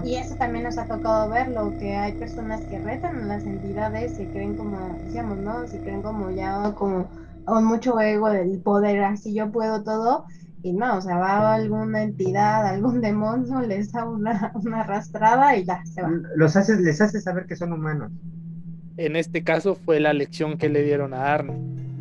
Y 0.03 0.15
eso 0.17 0.35
también 0.35 0.65
nos 0.65 0.77
ha 0.77 0.87
tocado 0.87 1.29
verlo, 1.29 1.75
que 1.77 1.95
hay 1.95 2.13
personas 2.17 2.65
que 2.67 2.79
retan 2.79 3.21
a 3.21 3.25
las 3.25 3.45
entidades, 3.45 4.15
se 4.15 4.29
creen 4.29 4.55
como, 4.55 4.99
decíamos, 5.03 5.39
¿no? 5.39 5.67
Se 5.67 5.81
creen 5.81 6.01
como 6.01 6.29
ya 6.31 6.73
como 6.75 7.09
con 7.45 7.63
mucho 7.65 7.99
ego 7.99 8.29
del 8.29 8.61
poder, 8.61 9.03
así 9.03 9.33
yo 9.33 9.51
puedo 9.51 9.83
todo, 9.83 10.25
y 10.65 10.73
no, 10.73 10.97
o 10.97 11.01
sea, 11.01 11.17
va 11.17 11.53
alguna 11.53 12.01
entidad, 12.01 12.65
algún 12.65 12.99
demonio, 12.99 13.61
les 13.61 13.91
da 13.91 14.03
una, 14.03 14.51
una 14.55 14.81
arrastrada 14.81 15.55
y 15.55 15.63
ya, 15.63 15.85
se 15.85 16.01
va. 16.01 16.09
Los 16.35 16.55
hace, 16.55 16.75
les 16.81 16.99
hace 17.01 17.21
saber 17.21 17.45
que 17.45 17.55
son 17.55 17.71
humanos. 17.71 18.11
En 18.97 19.15
este 19.15 19.43
caso 19.43 19.75
fue 19.75 19.99
la 19.99 20.11
lección 20.11 20.57
que 20.57 20.67
le 20.67 20.81
dieron 20.81 21.13
a 21.13 21.31
Arne. 21.35 21.53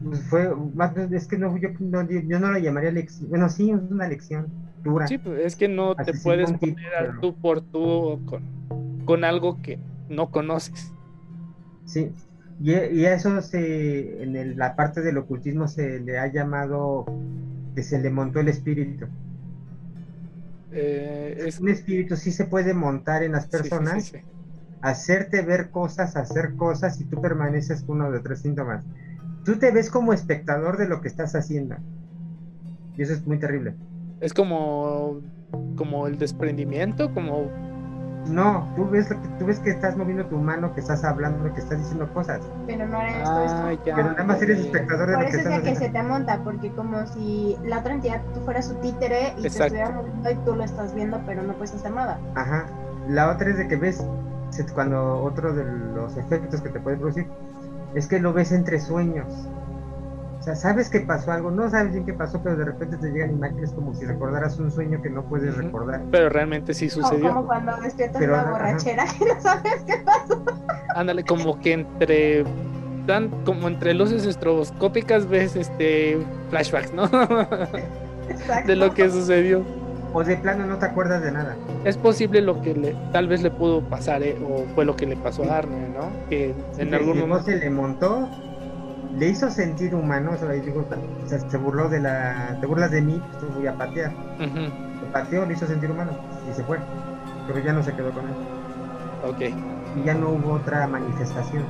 Pues 0.02 0.22
fue, 0.30 0.50
es 1.12 1.28
que 1.28 1.36
no, 1.36 1.54
yo, 1.58 1.68
no, 1.78 2.08
yo 2.08 2.40
no 2.40 2.52
lo 2.52 2.58
llamaría 2.58 2.90
lección, 2.90 3.28
bueno, 3.28 3.50
sí, 3.50 3.70
es 3.70 3.80
una 3.90 4.08
lección 4.08 4.46
Sí, 5.08 5.18
pues 5.18 5.40
es 5.44 5.56
que 5.56 5.68
no 5.68 5.94
te 5.94 6.14
puedes 6.14 6.52
poner 6.52 6.94
al 6.98 7.20
tú 7.20 7.34
por 7.34 7.60
tú 7.60 8.20
con, 8.24 8.42
con 9.04 9.24
algo 9.24 9.60
que 9.60 9.78
no 10.08 10.30
conoces. 10.30 10.90
Sí, 11.84 12.12
y, 12.62 12.72
y 12.72 13.04
eso 13.04 13.42
se, 13.42 14.22
en 14.22 14.56
la 14.56 14.74
parte 14.74 15.02
del 15.02 15.18
ocultismo 15.18 15.68
se 15.68 16.00
le 16.00 16.18
ha 16.18 16.32
llamado 16.32 17.04
que 17.74 17.82
se 17.82 17.98
le 17.98 18.10
montó 18.10 18.40
el 18.40 18.48
espíritu. 18.48 19.06
Eh, 20.72 21.44
es... 21.46 21.60
Un 21.60 21.68
espíritu 21.68 22.16
sí 22.16 22.32
se 22.32 22.44
puede 22.44 22.74
montar 22.74 23.22
en 23.22 23.32
las 23.32 23.46
personas, 23.46 24.12
hacerte 24.80 25.42
ver 25.42 25.70
cosas, 25.70 26.16
hacer 26.16 26.54
cosas 26.56 27.00
y 27.00 27.04
tú 27.04 27.20
permaneces 27.20 27.82
con 27.82 28.00
uno 28.00 28.10
de 28.10 28.20
tres 28.20 28.40
síntomas. 28.40 28.84
Tú 29.44 29.56
te 29.56 29.70
ves 29.70 29.90
como 29.90 30.12
espectador 30.12 30.78
de 30.78 30.88
lo 30.88 31.00
que 31.00 31.08
estás 31.08 31.34
haciendo. 31.34 31.76
Y 32.96 33.02
eso 33.02 33.12
es 33.12 33.26
muy 33.26 33.38
terrible. 33.38 33.74
Es 34.20 34.32
como, 34.32 35.20
como 35.76 36.06
el 36.06 36.18
desprendimiento, 36.18 37.12
como... 37.12 37.50
No, 38.26 38.66
tú 38.74 38.88
ves, 38.88 39.08
que, 39.08 39.14
tú 39.38 39.46
ves 39.46 39.58
que 39.60 39.70
estás 39.70 39.96
moviendo 39.96 40.24
tu 40.26 40.38
mano, 40.38 40.72
que 40.74 40.80
estás 40.80 41.04
hablando, 41.04 41.52
que 41.52 41.60
estás 41.60 41.78
diciendo 41.78 42.08
cosas. 42.12 42.40
Pero 42.66 42.86
no 42.88 43.00
eres 43.00 43.16
ah, 43.26 43.72
esto, 43.72 43.82
Pero 43.84 44.10
nada 44.12 44.24
más 44.24 44.42
eres 44.42 44.60
espectador 44.60 45.08
de 45.08 45.14
Por 45.14 45.24
lo 45.24 45.30
que 45.30 45.36
eso 45.36 45.50
es 45.50 45.60
que 45.62 45.76
se 45.76 45.88
te 45.90 46.02
monta, 46.02 46.40
porque 46.42 46.70
como 46.72 47.06
si 47.06 47.56
la 47.64 47.80
otra 47.80 47.94
entidad 47.94 48.22
tú 48.32 48.40
fueras 48.40 48.66
su 48.66 48.74
títere 48.76 49.34
y 49.36 49.42
te 49.42 49.48
estuviera 49.48 49.90
moviendo 49.90 50.30
y 50.30 50.34
tú 50.36 50.54
lo 50.54 50.64
estás 50.64 50.94
viendo, 50.94 51.20
pero 51.26 51.42
no 51.42 51.52
puedes 51.54 51.74
hacer 51.74 51.92
nada. 51.92 52.18
Ajá. 52.34 52.66
La 53.08 53.30
otra 53.30 53.50
es 53.50 53.58
de 53.58 53.68
que 53.68 53.76
ves, 53.76 54.06
cuando 54.74 55.22
otro 55.22 55.52
de 55.52 55.64
los 55.64 56.16
efectos 56.16 56.62
que 56.62 56.70
te 56.70 56.80
puede 56.80 56.96
producir, 56.96 57.26
es 57.94 58.06
que 58.06 58.18
lo 58.18 58.32
ves 58.32 58.52
entre 58.52 58.80
sueños. 58.80 59.26
O 60.44 60.46
sea, 60.46 60.56
sabes 60.56 60.90
que 60.90 61.00
pasó 61.00 61.32
algo, 61.32 61.50
no 61.50 61.70
sabes 61.70 61.94
bien 61.94 62.04
qué 62.04 62.12
pasó, 62.12 62.42
pero 62.42 62.54
de 62.54 62.66
repente 62.66 62.98
te 62.98 63.10
llegan 63.10 63.30
imágenes 63.30 63.72
como 63.72 63.94
si 63.94 64.04
recordaras 64.04 64.58
un 64.58 64.70
sueño 64.70 65.00
que 65.00 65.08
no 65.08 65.24
puedes 65.24 65.56
recordar. 65.56 66.02
Pero 66.10 66.28
realmente 66.28 66.74
sí 66.74 66.90
sucedió. 66.90 67.30
como 67.30 67.46
cuando 67.46 67.74
despiertas 67.78 68.20
pero, 68.20 68.34
una 68.34 68.50
borrachera 68.50 69.06
y 69.20 69.24
no 69.24 69.40
sabes 69.40 69.82
qué 69.86 70.02
pasó. 70.04 70.44
Ándale, 70.94 71.24
como 71.24 71.58
que 71.62 71.72
entre 71.72 72.44
tan 73.06 73.30
como 73.46 73.68
entre 73.68 73.94
luces 73.94 74.26
estroboscópicas 74.26 75.26
ves 75.30 75.56
este 75.56 76.18
flashbacks, 76.50 76.92
¿no? 76.92 77.04
Exacto. 77.04 78.66
de 78.66 78.76
lo 78.76 78.92
que 78.92 79.08
sucedió. 79.08 79.64
O 80.12 80.24
de 80.24 80.36
plano 80.36 80.66
no 80.66 80.76
te 80.76 80.84
acuerdas 80.84 81.22
de 81.22 81.32
nada. 81.32 81.56
Es 81.86 81.96
posible 81.96 82.42
lo 82.42 82.60
que 82.60 82.74
le, 82.74 82.94
tal 83.12 83.28
vez 83.28 83.40
le 83.40 83.50
pudo 83.50 83.80
pasar, 83.80 84.22
¿eh? 84.22 84.36
o 84.46 84.66
fue 84.74 84.84
lo 84.84 84.94
que 84.94 85.06
le 85.06 85.16
pasó 85.16 85.42
a 85.50 85.56
Arne, 85.56 85.88
¿no? 85.88 86.10
Que 86.28 86.54
en 86.76 86.92
algún 86.92 87.18
momento 87.18 87.46
se 87.46 87.56
le 87.56 87.70
montó 87.70 88.28
le 89.18 89.28
hizo 89.28 89.50
sentir 89.50 89.94
humano, 89.94 90.32
o 90.32 90.36
sea, 90.36 90.48
digo, 90.50 90.84
se 91.26 91.56
burló 91.56 91.88
de 91.88 92.00
la, 92.00 92.56
te 92.60 92.66
burlas 92.66 92.90
de 92.90 93.00
mí, 93.00 93.22
pues 93.30 93.40
te 93.40 93.58
voy 93.58 93.66
a 93.66 93.74
patear. 93.74 94.12
Uh 94.38 94.94
pateó, 95.12 95.46
le 95.46 95.52
hizo 95.52 95.66
sentir 95.66 95.90
humano 95.90 96.10
y 96.50 96.54
se 96.54 96.64
fue, 96.64 96.78
pero 97.46 97.60
ya 97.60 97.72
no 97.72 97.82
se 97.82 97.94
quedó 97.94 98.10
con 98.10 98.24
él. 98.24 98.34
Ok. 99.24 99.40
Y 99.96 100.04
ya 100.04 100.14
no 100.14 100.30
hubo 100.30 100.54
otra 100.54 100.86
manifestación. 100.88 101.62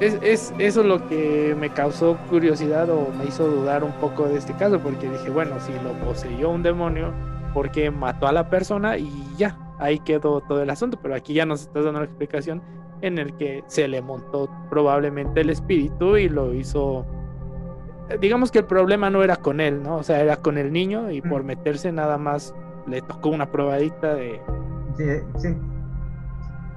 Es, 0.00 0.18
es 0.22 0.52
eso 0.58 0.82
lo 0.82 1.06
que 1.08 1.56
me 1.58 1.70
causó 1.70 2.16
curiosidad 2.30 2.90
o 2.90 3.12
me 3.16 3.26
hizo 3.26 3.48
dudar 3.48 3.84
un 3.84 3.92
poco 3.92 4.26
de 4.26 4.38
este 4.38 4.54
caso, 4.54 4.80
porque 4.80 5.08
dije, 5.08 5.30
bueno, 5.30 5.60
si 5.60 5.72
lo 5.84 5.92
poseyó 6.04 6.50
un 6.50 6.62
demonio, 6.62 7.12
porque 7.54 7.90
mató 7.90 8.26
a 8.26 8.32
la 8.32 8.50
persona 8.50 8.96
y 8.98 9.10
ya, 9.36 9.56
ahí 9.78 10.00
quedó 10.00 10.40
todo 10.40 10.62
el 10.62 10.70
asunto, 10.70 10.98
pero 11.00 11.14
aquí 11.14 11.34
ya 11.34 11.46
nos 11.46 11.62
estás 11.62 11.84
dando 11.84 12.00
la 12.00 12.06
explicación 12.06 12.60
en 13.02 13.18
el 13.18 13.36
que 13.36 13.62
se 13.66 13.88
le 13.88 14.02
montó 14.02 14.48
probablemente 14.70 15.40
el 15.40 15.50
espíritu 15.50 16.16
y 16.16 16.28
lo 16.28 16.54
hizo 16.54 17.06
digamos 18.20 18.50
que 18.50 18.60
el 18.60 18.64
problema 18.64 19.10
no 19.10 19.22
era 19.22 19.36
con 19.36 19.60
él, 19.60 19.82
¿no? 19.82 19.96
O 19.96 20.02
sea, 20.02 20.20
era 20.20 20.36
con 20.36 20.56
el 20.58 20.72
niño 20.72 21.10
y 21.10 21.20
por 21.20 21.44
meterse 21.44 21.92
nada 21.92 22.16
más 22.16 22.54
le 22.86 23.02
tocó 23.02 23.28
una 23.28 23.50
probadita 23.50 24.14
de... 24.14 24.40
Sí, 24.96 25.04
sí. 25.38 25.56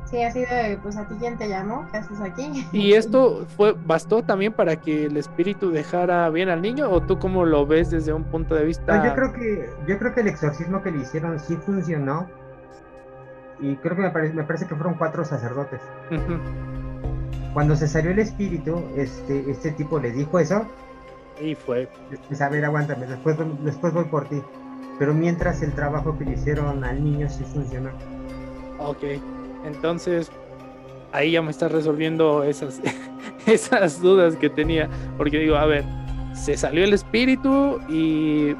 Sí, 0.05 0.21
así 0.23 0.41
de, 0.41 0.77
pues 0.83 0.97
a 0.97 1.07
ti 1.07 1.15
quién 1.19 1.37
te 1.37 1.47
llamó, 1.47 1.87
¿qué 1.89 1.99
haces 1.99 2.19
aquí? 2.19 2.67
¿Y 2.73 2.93
esto 2.93 3.45
fue 3.55 3.73
bastó 3.85 4.21
también 4.21 4.51
para 4.51 4.75
que 4.75 5.05
el 5.05 5.15
espíritu 5.15 5.71
dejara 5.71 6.29
bien 6.29 6.49
al 6.49 6.61
niño 6.61 6.89
o 6.89 6.99
tú 6.99 7.17
cómo 7.17 7.45
lo 7.45 7.65
ves 7.65 7.91
desde 7.91 8.11
un 8.11 8.25
punto 8.25 8.55
de 8.55 8.65
vista? 8.65 9.05
yo 9.05 9.15
creo 9.15 9.31
que 9.31 9.69
yo 9.87 9.97
creo 9.97 10.13
que 10.13 10.19
el 10.19 10.27
exorcismo 10.27 10.81
que 10.81 10.91
le 10.91 10.99
hicieron 11.03 11.39
sí 11.39 11.55
funcionó 11.55 12.27
y 13.61 13.75
creo 13.75 13.95
que 13.95 14.01
me 14.01 14.09
parece, 14.09 14.33
me 14.33 14.43
parece 14.43 14.67
que 14.67 14.75
fueron 14.75 14.95
cuatro 14.95 15.23
sacerdotes. 15.23 15.79
Cuando 17.53 17.75
se 17.75 17.87
salió 17.87 18.11
el 18.11 18.19
espíritu, 18.19 18.81
este 18.95 19.49
este 19.51 19.71
tipo 19.71 19.99
le 19.99 20.11
dijo 20.11 20.39
eso. 20.39 20.65
Y 21.39 21.55
fue. 21.55 21.87
Pues, 22.27 22.41
a 22.41 22.49
ver, 22.49 22.65
aguántame, 22.65 23.05
después 23.05 23.37
después 23.63 23.93
voy 23.93 24.05
por 24.05 24.27
ti. 24.27 24.41
Pero 24.97 25.13
mientras 25.13 25.61
el 25.61 25.73
trabajo 25.73 26.17
que 26.17 26.25
le 26.25 26.33
hicieron 26.33 26.83
al 26.83 27.03
niño 27.03 27.29
sí 27.29 27.43
funcionó. 27.43 27.89
Ok. 28.79 29.03
Entonces, 29.65 30.31
ahí 31.11 31.31
ya 31.31 31.41
me 31.41 31.51
está 31.51 31.67
resolviendo 31.67 32.43
esas, 32.43 32.81
esas 33.45 34.01
dudas 34.01 34.35
que 34.35 34.49
tenía. 34.49 34.89
Porque 35.17 35.39
digo, 35.39 35.55
a 35.55 35.65
ver, 35.65 35.83
se 36.33 36.57
salió 36.57 36.83
el 36.83 36.93
espíritu 36.93 37.79
y 37.89 38.55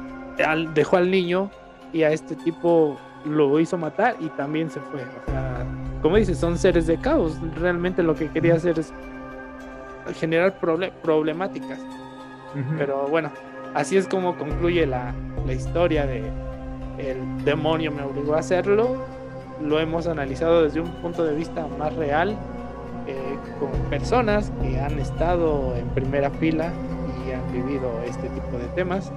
dejó 0.74 0.96
al 0.96 1.10
niño 1.10 1.50
y 1.92 2.02
a 2.02 2.10
este 2.10 2.36
tipo 2.36 2.98
lo 3.24 3.58
hizo 3.60 3.78
matar 3.78 4.16
y 4.20 4.28
también 4.30 4.70
se 4.70 4.80
fue. 4.80 5.00
O 5.02 5.30
sea, 5.30 5.66
como 6.00 6.16
dices, 6.16 6.38
son 6.38 6.58
seres 6.58 6.86
de 6.86 6.98
caos. 6.98 7.38
Realmente 7.56 8.02
lo 8.02 8.14
que 8.14 8.28
quería 8.28 8.54
hacer 8.54 8.78
es 8.78 8.92
generar 10.18 10.58
problemáticas. 10.58 11.80
Pero 12.76 13.06
bueno, 13.08 13.30
así 13.74 13.96
es 13.96 14.06
como 14.06 14.36
concluye 14.36 14.86
la, 14.86 15.14
la 15.46 15.52
historia 15.54 16.06
de 16.06 16.22
el 16.98 17.44
demonio 17.44 17.90
me 17.90 18.02
obligó 18.02 18.34
a 18.34 18.40
hacerlo 18.40 19.02
lo 19.62 19.78
hemos 19.78 20.06
analizado 20.06 20.62
desde 20.62 20.80
un 20.80 20.90
punto 20.90 21.24
de 21.24 21.34
vista 21.34 21.66
más 21.78 21.94
real, 21.94 22.36
eh, 23.06 23.36
con 23.58 23.70
personas 23.90 24.52
que 24.60 24.80
han 24.80 24.98
estado 24.98 25.74
en 25.76 25.88
primera 25.88 26.30
fila 26.30 26.72
y 27.26 27.32
han 27.32 27.52
vivido 27.52 27.90
este 28.06 28.28
tipo 28.28 28.58
de 28.58 28.66
temas. 28.74 29.12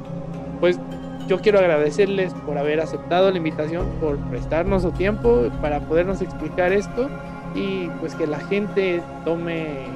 Yo 1.28 1.40
quiero 1.40 1.58
agradecerles 1.58 2.34
por 2.46 2.58
haber 2.58 2.80
aceptado 2.80 3.32
la 3.32 3.38
invitación, 3.38 3.88
por 4.00 4.18
prestarnos 4.30 4.84
su 4.84 4.92
tiempo 4.92 5.50
para 5.60 5.80
podernos 5.80 6.22
explicar 6.22 6.72
esto 6.72 7.10
y 7.56 7.88
pues 8.00 8.14
que 8.14 8.28
la 8.28 8.40
gente 8.40 9.02
tome 9.24 9.88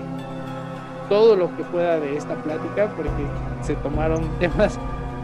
todo 1.08 1.36
lo 1.36 1.56
que 1.56 1.64
pueda 1.66 2.00
de 2.00 2.18
esta 2.18 2.34
plática 2.36 2.88
porque 2.96 3.10
se 3.62 3.76
tomaron 3.76 4.28
temas 4.40 4.80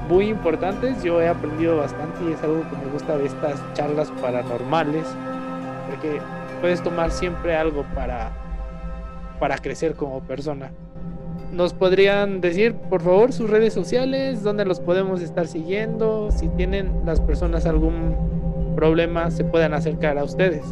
muy 0.07 0.27
importantes. 0.27 1.01
Yo 1.03 1.21
he 1.21 1.27
aprendido 1.27 1.77
bastante 1.77 2.23
y 2.25 2.33
es 2.33 2.43
algo 2.43 2.61
que 2.69 2.85
me 2.85 2.91
gusta 2.91 3.17
de 3.17 3.25
estas 3.25 3.59
charlas 3.73 4.11
paranormales, 4.21 5.07
porque 5.89 6.21
puedes 6.61 6.83
tomar 6.83 7.09
siempre 7.09 7.55
algo 7.55 7.83
para, 7.95 8.31
para 9.39 9.57
crecer 9.57 9.95
como 9.95 10.21
persona. 10.21 10.71
¿Nos 11.51 11.73
podrían 11.73 12.41
decir, 12.41 12.75
por 12.75 13.01
favor, 13.01 13.31
sus 13.31 13.49
redes 13.49 13.73
sociales, 13.73 14.43
dónde 14.43 14.65
los 14.65 14.79
podemos 14.79 15.21
estar 15.21 15.47
siguiendo? 15.47 16.29
Si 16.31 16.47
tienen 16.49 16.91
las 17.05 17.21
personas 17.21 17.65
algún 17.65 18.73
problema, 18.75 19.31
se 19.31 19.43
puedan 19.43 19.73
acercar 19.73 20.17
a 20.17 20.23
ustedes. 20.23 20.63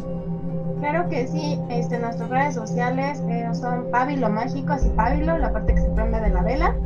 Claro 0.80 1.08
que 1.08 1.26
sí, 1.26 1.58
este, 1.70 1.98
nuestras 1.98 2.28
redes 2.28 2.54
sociales 2.54 3.22
eh, 3.30 3.48
son 3.54 3.90
Pabilo 3.90 4.28
Mágico, 4.28 4.74
así 4.74 4.90
Pabilo, 4.90 5.38
la 5.38 5.50
parte 5.50 5.74
que 5.74 5.80
se 5.80 5.88
prende 5.90 6.20
de 6.20 6.30
la 6.30 6.42
vela. 6.42 6.76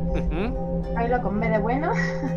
Pabilo 0.98 1.22
con 1.22 1.38
B 1.38 1.48
de 1.48 1.58
bueno. 1.58 1.92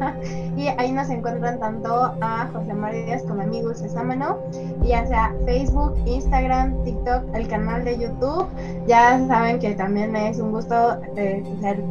y 0.55 0.67
ahí 0.67 0.91
nos 0.91 1.09
encuentran 1.09 1.59
tanto 1.59 2.13
a 2.21 2.47
José 2.53 2.75
María 2.75 3.05
Díaz 3.05 3.23
como 3.23 3.41
a 3.41 3.45
mí, 3.45 3.59
Dulce 3.59 3.89
Sámano, 3.89 4.37
ya 4.83 5.03
sea 5.07 5.33
Facebook, 5.45 5.95
Instagram, 6.05 6.83
TikTok, 6.83 7.23
el 7.33 7.47
canal 7.47 7.83
de 7.83 7.97
YouTube. 7.97 8.45
Ya 8.85 9.19
saben 9.27 9.57
que 9.57 9.73
también 9.73 10.15
es 10.15 10.37
un 10.37 10.51
gusto 10.51 11.01
eh, 11.15 11.43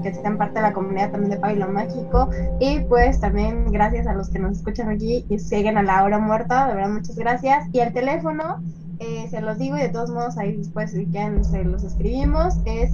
que 0.02 0.08
estén 0.10 0.38
parte 0.38 0.54
de 0.54 0.62
la 0.62 0.72
comunidad 0.72 1.10
también 1.10 1.32
de 1.32 1.38
Pabilo 1.38 1.66
Mágico. 1.66 2.30
Y 2.60 2.78
pues 2.80 3.18
también 3.18 3.72
gracias 3.72 4.06
a 4.06 4.14
los 4.14 4.28
que 4.28 4.38
nos 4.38 4.58
escuchan 4.58 4.90
aquí 4.90 5.26
y 5.28 5.40
siguen 5.40 5.76
a 5.76 5.82
la 5.82 6.04
hora 6.04 6.20
muerta, 6.20 6.68
de 6.68 6.74
verdad 6.74 6.90
muchas 6.90 7.16
gracias. 7.16 7.66
Y 7.72 7.80
el 7.80 7.92
teléfono 7.92 8.62
eh, 9.00 9.26
se 9.28 9.40
los 9.40 9.58
digo 9.58 9.76
y 9.76 9.80
de 9.80 9.88
todos 9.88 10.10
modos 10.10 10.38
ahí 10.38 10.56
después 10.56 10.92
si 10.92 11.06
quieren 11.06 11.44
se 11.44 11.64
los 11.64 11.82
escribimos, 11.82 12.58
es 12.64 12.92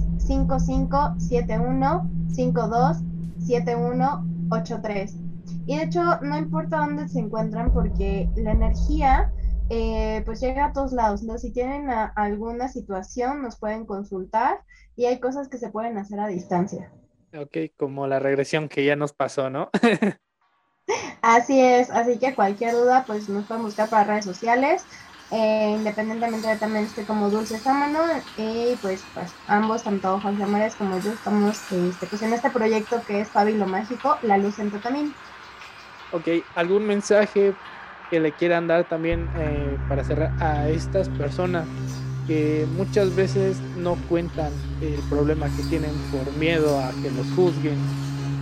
5571-527183. 3.39 5.13
Y 5.65 5.77
de 5.77 5.83
hecho 5.83 6.01
no 6.21 6.37
importa 6.37 6.77
dónde 6.77 7.07
se 7.07 7.19
encuentran 7.19 7.73
porque 7.73 8.29
la 8.35 8.51
energía 8.51 9.31
eh, 9.69 10.21
pues 10.25 10.39
llega 10.39 10.65
a 10.65 10.73
todos 10.73 10.91
lados. 10.93 11.21
Entonces 11.21 11.49
si 11.49 11.53
tienen 11.53 11.89
alguna 12.15 12.67
situación 12.67 13.41
nos 13.41 13.57
pueden 13.57 13.85
consultar 13.85 14.59
y 14.95 15.05
hay 15.05 15.19
cosas 15.19 15.47
que 15.47 15.57
se 15.57 15.69
pueden 15.69 15.97
hacer 15.97 16.19
a 16.19 16.27
distancia. 16.27 16.91
Ok, 17.37 17.57
como 17.75 18.07
la 18.07 18.19
regresión 18.19 18.69
que 18.69 18.85
ya 18.85 18.95
nos 18.95 19.13
pasó, 19.13 19.49
¿no? 19.49 19.69
así 21.21 21.59
es, 21.59 21.89
así 21.91 22.17
que 22.17 22.33
cualquier 22.33 22.73
duda 22.73 23.03
pues 23.05 23.27
nos 23.27 23.45
pueden 23.45 23.63
buscar 23.63 23.89
para 23.89 24.05
redes 24.05 24.25
sociales 24.25 24.85
eh, 25.31 25.73
independientemente 25.77 26.47
de 26.47 26.55
también 26.55 26.85
esté 26.85 27.03
como 27.03 27.29
Dulce 27.29 27.59
Sámano 27.59 27.99
y 28.37 28.75
pues, 28.81 29.03
pues 29.13 29.33
ambos, 29.47 29.83
tanto 29.83 30.19
Juan 30.21 30.51
María 30.51 30.69
como 30.77 30.99
yo, 30.99 31.11
estamos 31.11 31.57
este, 31.71 32.07
pues, 32.07 32.21
en 32.21 32.33
este 32.33 32.49
proyecto 32.49 33.01
que 33.05 33.21
es 33.21 33.27
Fabilo 33.27 33.67
Mágico, 33.67 34.17
La 34.21 34.37
Luz 34.37 34.59
en 34.59 34.71
tu 34.71 34.79
Camino. 34.79 35.11
Ok, 36.13 36.27
¿algún 36.55 36.85
mensaje 36.85 37.53
que 38.09 38.19
le 38.21 38.31
quieran 38.31 38.67
dar 38.67 38.85
también 38.85 39.27
eh, 39.37 39.77
para 39.89 40.03
cerrar 40.05 40.31
a 40.41 40.69
estas 40.69 41.09
personas 41.09 41.65
que 42.25 42.65
muchas 42.77 43.13
veces 43.13 43.57
no 43.77 43.95
cuentan 44.07 44.51
el 44.81 44.99
problema 45.09 45.47
que 45.47 45.63
tienen 45.63 45.91
por 46.11 46.31
miedo 46.37 46.79
a 46.79 46.91
que 47.01 47.11
los 47.11 47.25
juzguen, 47.35 47.77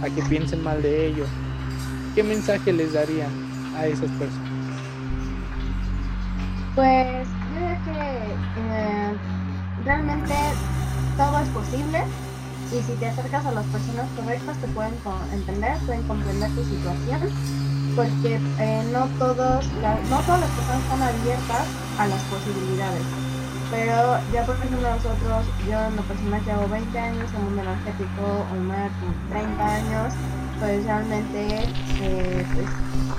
a 0.04 0.10
que 0.14 0.22
piensen 0.30 0.64
mal 0.64 0.82
de 0.84 1.08
ellos? 1.08 1.28
¿Qué 2.14 2.22
mensaje 2.22 2.72
les 2.74 2.94
darían 2.94 3.32
a 3.76 3.88
esas 3.88 4.10
personas? 4.12 4.45
Pues 6.76 7.26
yo 7.54 7.56
creo 7.56 7.86
que 7.86 8.36
eh, 8.60 9.18
realmente 9.86 10.34
todo 11.16 11.40
es 11.40 11.48
posible 11.50 12.04
y 12.70 12.84
si 12.84 12.92
te 13.00 13.08
acercas 13.08 13.46
a 13.46 13.52
las 13.54 13.66
personas 13.68 14.06
correctas 14.18 14.58
te 14.58 14.68
pueden 14.68 14.94
entender, 15.32 15.78
pueden 15.86 16.04
comprender 16.04 16.52
tu 16.52 16.66
situación, 16.66 17.22
porque 17.96 18.42
eh, 18.60 18.84
no, 18.92 19.08
todos, 19.18 19.66
no 20.10 20.20
todas 20.28 20.42
las 20.42 20.50
personas 20.52 20.84
están 20.84 21.02
abiertas 21.02 21.66
a 21.98 22.08
las 22.08 22.22
posibilidades. 22.24 23.04
Pero 23.72 24.20
ya 24.34 24.46
por 24.46 24.56
ejemplo 24.58 24.82
nosotros, 24.82 25.46
yo 25.70 25.80
en 25.80 25.96
lo 25.96 26.02
personal 26.04 26.44
llevo 26.44 26.68
20 26.68 27.00
años 27.00 27.32
en 27.34 27.44
mundo 27.46 27.62
energético, 27.62 28.46
Omar 28.52 28.92
30 29.30 29.76
años, 29.76 30.14
pues 30.60 30.84
realmente 30.84 31.70
eh, 32.02 32.46
pues, 32.54 32.68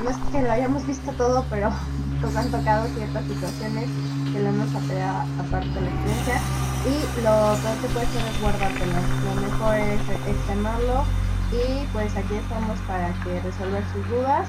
no 0.04 0.10
es 0.10 0.16
que 0.30 0.42
lo 0.42 0.52
hayamos 0.52 0.86
visto 0.86 1.10
todo, 1.12 1.42
pero 1.48 1.70
nos 2.20 2.36
han 2.36 2.50
tocado 2.50 2.86
ciertas 2.94 3.24
situaciones 3.24 3.88
que 4.32 4.40
lo 4.42 4.48
hemos 4.48 4.68
aparte 4.74 5.68
de 5.68 5.80
la 5.80 5.90
experiencia 5.90 6.40
y 6.86 7.22
lo 7.22 7.56
peor 7.62 7.76
que 7.82 7.88
puede 7.88 8.06
ser 8.06 8.26
es 8.26 8.40
guardártelo. 8.40 8.98
Lo 9.26 9.40
mejor 9.40 9.74
es 9.76 10.00
extremarlo 10.28 11.04
y 11.52 11.86
pues 11.92 12.16
aquí 12.16 12.34
estamos 12.34 12.78
para 12.86 13.12
que 13.22 13.40
resolver 13.40 13.82
sus 13.92 14.08
dudas. 14.08 14.48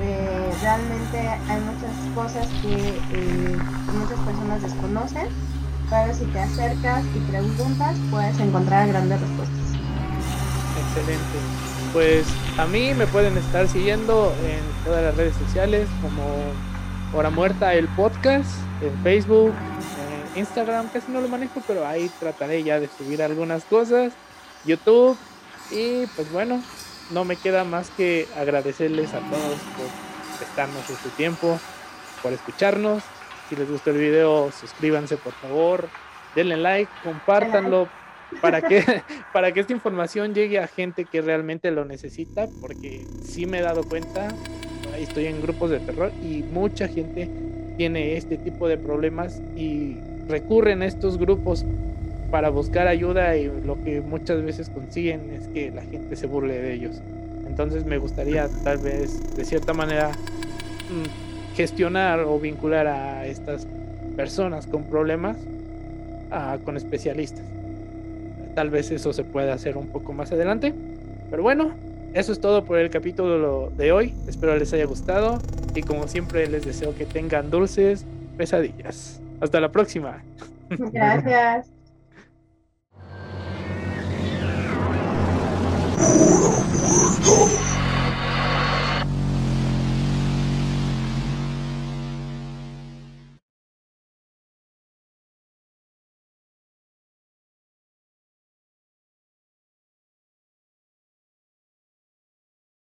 Eh, 0.00 0.52
realmente 0.62 1.18
hay 1.18 1.60
muchas 1.60 1.92
cosas 2.14 2.46
que 2.62 2.98
eh, 3.12 3.58
muchas 3.92 4.18
personas 4.20 4.62
desconocen, 4.62 5.28
pero 5.90 6.14
si 6.14 6.24
te 6.26 6.40
acercas 6.40 7.04
y 7.14 7.18
preguntas 7.30 7.96
puedes 8.10 8.38
encontrar 8.38 8.88
grandes 8.88 9.20
respuestas. 9.20 9.58
Excelente. 10.78 11.38
Pues 11.92 12.26
a 12.58 12.66
mí 12.66 12.94
me 12.94 13.06
pueden 13.06 13.36
estar 13.38 13.66
siguiendo 13.66 14.32
en 14.44 14.60
todas 14.84 15.02
las 15.02 15.16
redes 15.16 15.34
sociales 15.36 15.88
como 16.02 16.22
Hora 17.14 17.30
Muerta 17.30 17.74
el 17.74 17.88
podcast 17.88 18.50
en 18.82 18.94
Facebook, 19.02 19.54
en 20.34 20.40
Instagram, 20.40 20.88
casi 20.90 21.10
no 21.10 21.22
lo 21.22 21.28
manejo, 21.28 21.62
pero 21.66 21.86
ahí 21.86 22.10
trataré 22.20 22.62
ya 22.62 22.78
de 22.78 22.86
subir 22.86 23.22
algunas 23.22 23.64
cosas, 23.64 24.12
YouTube 24.66 25.16
y 25.70 26.06
pues 26.08 26.30
bueno, 26.30 26.62
no 27.10 27.24
me 27.24 27.36
queda 27.36 27.64
más 27.64 27.88
que 27.90 28.28
agradecerles 28.36 29.14
a 29.14 29.20
todos 29.20 29.58
por 29.76 30.38
prestarnos 30.38 30.84
su 30.84 31.08
tiempo, 31.10 31.58
por 32.22 32.34
escucharnos. 32.34 33.02
Si 33.48 33.56
les 33.56 33.70
gustó 33.70 33.90
el 33.90 33.96
video, 33.96 34.52
suscríbanse 34.52 35.16
por 35.16 35.32
favor, 35.32 35.88
denle 36.34 36.58
like, 36.58 36.92
compártanlo 37.02 37.88
para 38.42 38.60
que, 38.60 39.02
para 39.32 39.52
que 39.52 39.60
esta 39.60 39.72
información 39.72 40.34
llegue 40.34 40.58
a 40.58 40.66
gente 40.66 41.06
que 41.06 41.22
realmente 41.22 41.70
lo 41.70 41.86
necesita, 41.86 42.48
porque 42.60 43.06
sí 43.24 43.46
me 43.46 43.60
he 43.60 43.62
dado 43.62 43.82
cuenta 43.84 44.28
estoy 45.02 45.26
en 45.26 45.40
grupos 45.40 45.70
de 45.70 45.80
terror 45.80 46.12
y 46.22 46.42
mucha 46.52 46.88
gente 46.88 47.28
tiene 47.76 48.16
este 48.16 48.36
tipo 48.36 48.68
de 48.68 48.76
problemas 48.76 49.40
y 49.56 49.96
recurren 50.28 50.82
a 50.82 50.86
estos 50.86 51.18
grupos 51.18 51.64
para 52.30 52.50
buscar 52.50 52.88
ayuda 52.88 53.36
y 53.36 53.50
lo 53.64 53.82
que 53.82 54.00
muchas 54.00 54.42
veces 54.42 54.68
consiguen 54.68 55.30
es 55.32 55.48
que 55.48 55.70
la 55.70 55.82
gente 55.82 56.16
se 56.16 56.26
burle 56.26 56.60
de 56.60 56.74
ellos. 56.74 57.00
Entonces 57.46 57.84
me 57.86 57.98
gustaría 57.98 58.48
tal 58.64 58.78
vez 58.78 59.36
de 59.36 59.44
cierta 59.44 59.72
manera 59.72 60.10
mm, 60.10 61.56
gestionar 61.56 62.20
o 62.20 62.38
vincular 62.38 62.86
a 62.86 63.26
estas 63.26 63.66
personas 64.16 64.66
con 64.66 64.84
problemas 64.84 65.36
con 66.64 66.76
especialistas. 66.76 67.44
Tal 68.54 68.70
vez 68.70 68.90
eso 68.90 69.12
se 69.12 69.24
pueda 69.24 69.54
hacer 69.54 69.76
un 69.76 69.88
poco 69.88 70.12
más 70.12 70.32
adelante. 70.32 70.74
Pero 71.30 71.42
bueno, 71.42 71.70
eso 72.14 72.32
es 72.32 72.40
todo 72.40 72.64
por 72.64 72.78
el 72.78 72.90
capítulo 72.90 73.70
de 73.76 73.92
hoy. 73.92 74.14
Espero 74.26 74.56
les 74.56 74.72
haya 74.72 74.86
gustado 74.86 75.38
y 75.74 75.82
como 75.82 76.08
siempre 76.08 76.46
les 76.48 76.64
deseo 76.64 76.94
que 76.94 77.04
tengan 77.06 77.50
dulces 77.50 78.04
pesadillas. 78.36 79.20
Hasta 79.40 79.60
la 79.60 79.70
próxima. 79.70 80.22
Gracias. 80.70 81.70